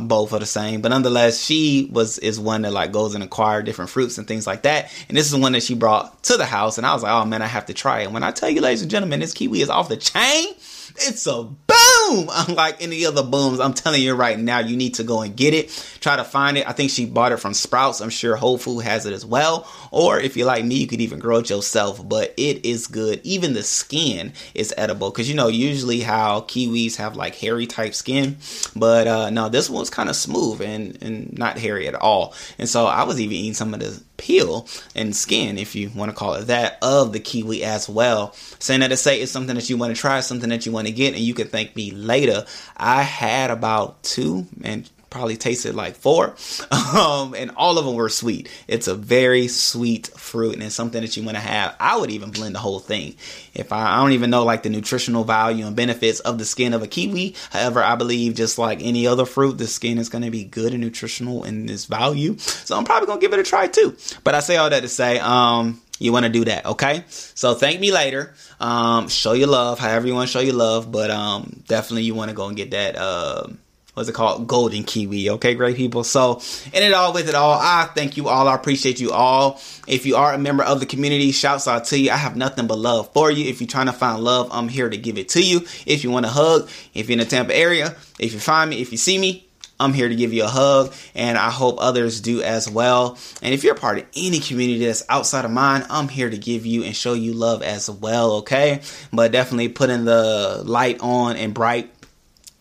both 0.00 0.32
are 0.32 0.38
the 0.38 0.46
same, 0.46 0.80
but 0.80 0.88
nonetheless, 0.88 1.42
she 1.42 1.88
was 1.92 2.18
is 2.18 2.38
one 2.38 2.62
that 2.62 2.72
like 2.72 2.92
goes 2.92 3.14
and 3.14 3.24
acquire 3.24 3.62
different 3.62 3.90
fruits 3.90 4.18
and 4.18 4.26
things 4.26 4.46
like 4.46 4.62
that. 4.62 4.92
And 5.08 5.16
this 5.16 5.32
is 5.32 5.38
one 5.38 5.52
that 5.52 5.62
she 5.62 5.74
brought 5.74 6.22
to 6.24 6.36
the 6.36 6.46
house, 6.46 6.78
and 6.78 6.86
I 6.86 6.94
was 6.94 7.02
like, 7.02 7.12
oh 7.12 7.24
man, 7.24 7.42
I 7.42 7.46
have 7.46 7.66
to 7.66 7.74
try 7.74 8.00
it. 8.00 8.12
When 8.12 8.22
I 8.22 8.30
tell 8.30 8.50
you, 8.50 8.60
ladies 8.60 8.82
and 8.82 8.90
gentlemen, 8.90 9.20
this 9.20 9.32
kiwi 9.32 9.60
is 9.60 9.70
off 9.70 9.88
the 9.88 9.96
chain. 9.96 10.54
It's 10.96 11.26
a 11.26 11.42
boom 11.44 11.81
boom! 12.08 12.28
Unlike 12.48 12.82
any 12.82 13.04
other 13.04 13.22
booms, 13.22 13.60
I'm 13.60 13.74
telling 13.74 14.02
you 14.02 14.14
right 14.14 14.38
now, 14.38 14.60
you 14.60 14.76
need 14.76 14.94
to 14.94 15.04
go 15.04 15.22
and 15.22 15.36
get 15.36 15.54
it. 15.54 15.70
Try 16.00 16.16
to 16.16 16.24
find 16.24 16.56
it. 16.58 16.68
I 16.68 16.72
think 16.72 16.90
she 16.90 17.06
bought 17.06 17.32
it 17.32 17.38
from 17.38 17.54
Sprouts. 17.54 18.00
I'm 18.00 18.10
sure 18.10 18.36
Whole 18.36 18.58
Food 18.58 18.80
has 18.80 19.06
it 19.06 19.12
as 19.12 19.24
well. 19.24 19.68
Or 19.90 20.18
if 20.18 20.36
you're 20.36 20.46
like 20.46 20.64
me, 20.64 20.76
you 20.76 20.86
could 20.86 21.00
even 21.00 21.18
grow 21.18 21.38
it 21.38 21.50
yourself. 21.50 22.06
But 22.06 22.34
it 22.36 22.64
is 22.64 22.86
good. 22.86 23.20
Even 23.24 23.54
the 23.54 23.62
skin 23.62 24.32
is 24.54 24.74
edible 24.76 25.10
because 25.10 25.28
you 25.28 25.34
know 25.34 25.48
usually 25.48 26.00
how 26.00 26.42
kiwis 26.42 26.96
have 26.96 27.16
like 27.16 27.34
hairy 27.34 27.66
type 27.66 27.94
skin, 27.94 28.36
but 28.74 29.06
uh, 29.06 29.30
no, 29.30 29.48
this 29.48 29.70
one's 29.70 29.90
kind 29.90 30.08
of 30.08 30.16
smooth 30.16 30.60
and 30.60 31.02
and 31.02 31.36
not 31.38 31.58
hairy 31.58 31.88
at 31.88 31.94
all. 31.94 32.34
And 32.58 32.68
so 32.68 32.86
I 32.86 33.04
was 33.04 33.20
even 33.20 33.36
eating 33.36 33.54
some 33.54 33.74
of 33.74 33.80
the 33.80 34.02
peel 34.22 34.68
and 34.94 35.14
skin, 35.14 35.58
if 35.58 35.74
you 35.74 35.90
want 35.94 36.10
to 36.10 36.16
call 36.16 36.34
it 36.34 36.44
that, 36.44 36.78
of 36.80 37.12
the 37.12 37.20
kiwi 37.20 37.64
as 37.64 37.88
well. 37.88 38.32
Saying 38.60 38.80
that 38.80 38.88
to 38.88 38.96
say 38.96 39.20
it's 39.20 39.32
something 39.32 39.56
that 39.56 39.68
you 39.68 39.76
want 39.76 39.94
to 39.94 40.00
try, 40.00 40.20
something 40.20 40.50
that 40.50 40.64
you 40.64 40.70
want 40.72 40.86
to 40.86 40.92
get, 40.92 41.14
and 41.14 41.22
you 41.22 41.34
can 41.34 41.48
thank 41.48 41.74
me 41.74 41.90
later. 41.90 42.44
I 42.76 43.02
had 43.02 43.50
about 43.50 44.02
two 44.04 44.46
and 44.62 44.88
probably 45.12 45.36
tasted 45.36 45.74
like 45.74 45.94
four, 45.94 46.34
um, 46.70 47.34
and 47.34 47.52
all 47.56 47.78
of 47.78 47.84
them 47.84 47.94
were 47.94 48.08
sweet. 48.08 48.48
It's 48.66 48.88
a 48.88 48.94
very 48.94 49.46
sweet 49.46 50.08
fruit, 50.08 50.54
and 50.54 50.62
it's 50.62 50.74
something 50.74 51.00
that 51.00 51.16
you 51.16 51.22
want 51.22 51.36
to 51.36 51.42
have. 51.42 51.76
I 51.78 51.96
would 51.96 52.10
even 52.10 52.30
blend 52.30 52.54
the 52.54 52.58
whole 52.58 52.80
thing. 52.80 53.14
If 53.54 53.72
I, 53.72 53.92
I 53.92 53.96
don't 54.02 54.12
even 54.12 54.30
know 54.30 54.44
like 54.44 54.62
the 54.62 54.70
nutritional 54.70 55.24
value 55.24 55.66
and 55.66 55.76
benefits 55.76 56.20
of 56.20 56.38
the 56.38 56.44
skin 56.44 56.72
of 56.72 56.82
a 56.82 56.88
kiwi, 56.88 57.36
however, 57.50 57.82
I 57.82 57.94
believe 57.94 58.34
just 58.34 58.58
like 58.58 58.80
any 58.82 59.06
other 59.06 59.26
fruit, 59.26 59.58
the 59.58 59.66
skin 59.66 59.98
is 59.98 60.08
going 60.08 60.24
to 60.24 60.30
be 60.30 60.44
good 60.44 60.72
and 60.72 60.82
nutritional 60.82 61.44
in 61.44 61.68
its 61.68 61.84
value. 61.84 62.36
So 62.38 62.76
I'm 62.76 62.84
probably 62.84 63.06
gonna 63.06 63.20
give 63.20 63.32
it 63.32 63.38
a 63.38 63.44
try 63.44 63.68
too. 63.68 63.96
But 64.24 64.34
I 64.34 64.40
say 64.40 64.56
all 64.56 64.70
that 64.70 64.80
to 64.80 64.88
say, 64.88 65.18
um, 65.18 65.80
you 65.98 66.12
want 66.12 66.26
to 66.26 66.32
do 66.32 66.44
that, 66.46 66.66
okay? 66.66 67.04
So 67.08 67.54
thank 67.54 67.78
me 67.78 67.92
later. 67.92 68.34
Um, 68.58 69.08
show 69.08 69.32
your 69.32 69.48
love, 69.48 69.78
however 69.78 70.06
you 70.06 70.14
want 70.14 70.28
to 70.28 70.32
show 70.32 70.40
your 70.40 70.54
love, 70.54 70.90
but 70.90 71.10
um, 71.10 71.62
definitely 71.68 72.02
you 72.02 72.14
want 72.14 72.30
to 72.30 72.34
go 72.34 72.48
and 72.48 72.56
get 72.56 72.72
that. 72.72 72.96
Uh, 72.96 73.48
what's 73.94 74.08
it 74.08 74.14
called? 74.14 74.46
Golden 74.46 74.84
Kiwi. 74.84 75.30
Okay, 75.30 75.54
great 75.54 75.76
people. 75.76 76.04
So, 76.04 76.40
in 76.72 76.82
it 76.82 76.92
all, 76.92 77.12
with 77.12 77.28
it 77.28 77.34
all, 77.34 77.58
I 77.60 77.88
thank 77.94 78.16
you 78.16 78.28
all. 78.28 78.48
I 78.48 78.54
appreciate 78.54 79.00
you 79.00 79.12
all. 79.12 79.60
If 79.86 80.06
you 80.06 80.16
are 80.16 80.32
a 80.32 80.38
member 80.38 80.62
of 80.62 80.80
the 80.80 80.86
community, 80.86 81.32
shouts 81.32 81.68
out 81.68 81.84
to 81.86 81.98
you. 81.98 82.10
I 82.10 82.16
have 82.16 82.36
nothing 82.36 82.66
but 82.66 82.78
love 82.78 83.12
for 83.12 83.30
you. 83.30 83.48
If 83.48 83.60
you're 83.60 83.68
trying 83.68 83.86
to 83.86 83.92
find 83.92 84.22
love, 84.22 84.48
I'm 84.52 84.68
here 84.68 84.88
to 84.88 84.96
give 84.96 85.18
it 85.18 85.30
to 85.30 85.42
you. 85.42 85.60
If 85.86 86.04
you 86.04 86.10
want 86.10 86.26
a 86.26 86.30
hug, 86.30 86.68
if 86.94 87.08
you're 87.08 87.14
in 87.14 87.18
the 87.18 87.24
Tampa 87.24 87.54
area, 87.54 87.94
if 88.18 88.32
you 88.32 88.40
find 88.40 88.70
me, 88.70 88.80
if 88.80 88.92
you 88.92 88.98
see 88.98 89.18
me, 89.18 89.46
I'm 89.80 89.92
here 89.92 90.08
to 90.08 90.14
give 90.14 90.32
you 90.32 90.44
a 90.44 90.48
hug, 90.48 90.94
and 91.14 91.36
I 91.36 91.50
hope 91.50 91.78
others 91.80 92.20
do 92.20 92.40
as 92.40 92.70
well. 92.70 93.18
And 93.42 93.52
if 93.52 93.64
you're 93.64 93.74
part 93.74 93.98
of 93.98 94.06
any 94.14 94.38
community 94.38 94.86
that's 94.86 95.02
outside 95.08 95.44
of 95.44 95.50
mine, 95.50 95.84
I'm 95.90 96.06
here 96.06 96.30
to 96.30 96.38
give 96.38 96.64
you 96.64 96.84
and 96.84 96.94
show 96.94 97.14
you 97.14 97.32
love 97.32 97.62
as 97.62 97.90
well, 97.90 98.32
okay? 98.36 98.80
But 99.12 99.32
definitely 99.32 99.70
putting 99.70 100.04
the 100.04 100.62
light 100.64 101.00
on 101.00 101.36
and 101.36 101.52
bright 101.52 101.90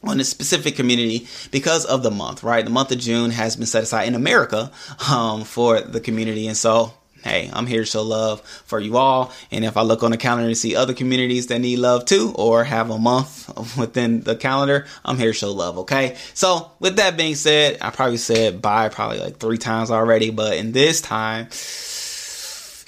on 0.04 0.20
a 0.20 0.24
specific 0.24 0.76
community 0.76 1.28
because 1.52 1.86
of 1.86 2.04
the 2.04 2.12
month, 2.12 2.44
right? 2.44 2.66
The 2.66 2.72
month 2.72 2.92
of 2.92 3.00
June 3.00 3.32
has 3.32 3.56
been 3.56 3.68
set 3.68 3.84
aside 3.84 4.08
in 4.08 4.16
America 4.16 4.72
um, 5.10 5.44
for 5.44 5.80
the 5.82 6.00
community. 6.00 6.48
And 6.48 6.58
so 6.58 6.94
hey, 7.24 7.50
I'm 7.54 7.68
here 7.68 7.82
to 7.82 7.86
show 7.86 8.02
love 8.02 8.42
for 8.42 8.80
you 8.80 8.98
all. 8.98 9.32
And 9.52 9.64
if 9.64 9.78
I 9.78 9.82
look 9.82 10.04
on 10.04 10.12
the 10.12 10.18
calendar 10.18 10.48
and 10.48 10.58
see 10.58 10.76
other 10.76 10.94
communities 10.94 11.48
that 11.48 11.60
need 11.60 11.78
love 11.78 12.06
too, 12.06 12.34
or 12.36 12.64
have 12.64 12.90
a 12.90 12.98
month 12.98 13.50
within 13.78 14.22
the 14.22 14.36
calendar, 14.36 14.86
I'm 15.06 15.18
here 15.18 15.32
to 15.32 15.38
show 15.38 15.52
love. 15.52 15.78
Okay. 15.80 16.18
So 16.34 16.72
with 16.80 16.98
that 16.98 17.18
being 17.18 17.36
said, 17.36 17.78
I 17.82 17.90
probably 17.90 18.18
said 18.18 18.62
bye 18.62 18.90
probably 18.90 19.20
like 19.20 19.38
three 19.38 19.58
times 19.58 19.92
already, 19.92 20.32
but 20.32 20.58
in 20.58 20.72
this 20.72 21.02
time, 21.02 21.48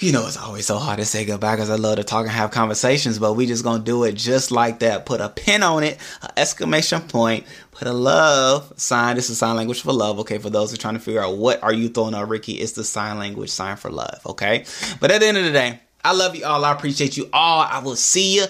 you 0.02 0.12
know, 0.12 0.26
it's 0.26 0.36
always 0.36 0.66
so 0.66 0.78
hard 0.78 0.98
to 0.98 1.04
say 1.04 1.24
goodbye 1.24 1.54
because 1.54 1.70
I 1.70 1.76
love 1.76 1.96
to 1.96 2.04
talk 2.04 2.22
and 2.22 2.30
have 2.30 2.50
conversations, 2.50 3.18
but 3.18 3.34
we 3.34 3.46
just 3.46 3.64
gonna 3.64 3.82
do 3.82 4.04
it 4.04 4.12
just 4.12 4.50
like 4.50 4.80
that. 4.80 5.06
Put 5.06 5.20
a 5.20 5.28
pin 5.28 5.62
on 5.62 5.82
it, 5.82 5.98
exclamation 6.36 7.00
point, 7.02 7.44
put 7.70 7.88
a 7.88 7.92
love 7.92 8.72
sign. 8.76 9.16
This 9.16 9.30
is 9.30 9.38
sign 9.38 9.56
language 9.56 9.82
for 9.82 9.92
love. 9.92 10.18
Okay, 10.20 10.38
for 10.38 10.50
those 10.50 10.70
who 10.70 10.74
are 10.74 10.78
trying 10.78 10.94
to 10.94 11.00
figure 11.00 11.22
out 11.22 11.36
what 11.36 11.62
are 11.62 11.72
you 11.72 11.88
throwing 11.88 12.14
out, 12.14 12.28
Ricky, 12.28 12.54
it's 12.54 12.72
the 12.72 12.84
sign 12.84 13.18
language 13.18 13.50
sign 13.50 13.76
for 13.76 13.90
love. 13.90 14.20
Okay, 14.26 14.64
but 15.00 15.10
at 15.10 15.20
the 15.20 15.26
end 15.26 15.38
of 15.38 15.44
the 15.44 15.52
day, 15.52 15.80
I 16.04 16.12
love 16.12 16.36
you 16.36 16.44
all. 16.44 16.64
I 16.64 16.72
appreciate 16.72 17.16
you 17.16 17.28
all. 17.32 17.60
I 17.60 17.78
will 17.78 17.96
see 17.96 18.36
you. 18.36 18.46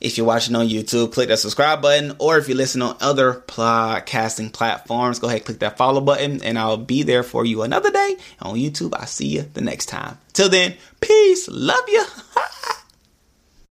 If 0.00 0.16
you're 0.16 0.26
watching 0.26 0.54
on 0.54 0.68
YouTube, 0.68 1.12
click 1.12 1.28
that 1.28 1.38
subscribe 1.38 1.82
button. 1.82 2.14
Or 2.18 2.38
if 2.38 2.48
you 2.48 2.54
listen 2.54 2.82
on 2.82 2.96
other 3.00 3.34
podcasting 3.34 4.52
platforms, 4.52 5.18
go 5.18 5.28
ahead, 5.28 5.44
click 5.44 5.58
that 5.58 5.76
follow 5.76 6.00
button, 6.00 6.42
and 6.42 6.58
I'll 6.58 6.76
be 6.76 7.02
there 7.02 7.22
for 7.22 7.44
you 7.44 7.62
another 7.62 7.90
day 7.90 8.16
on 8.40 8.56
YouTube. 8.56 8.94
I'll 8.94 9.06
see 9.06 9.28
you 9.28 9.42
the 9.54 9.60
next 9.60 9.86
time. 9.86 10.18
Till 10.32 10.48
then, 10.48 10.76
peace. 11.00 11.48
Love 11.48 11.88
you. 11.88 12.04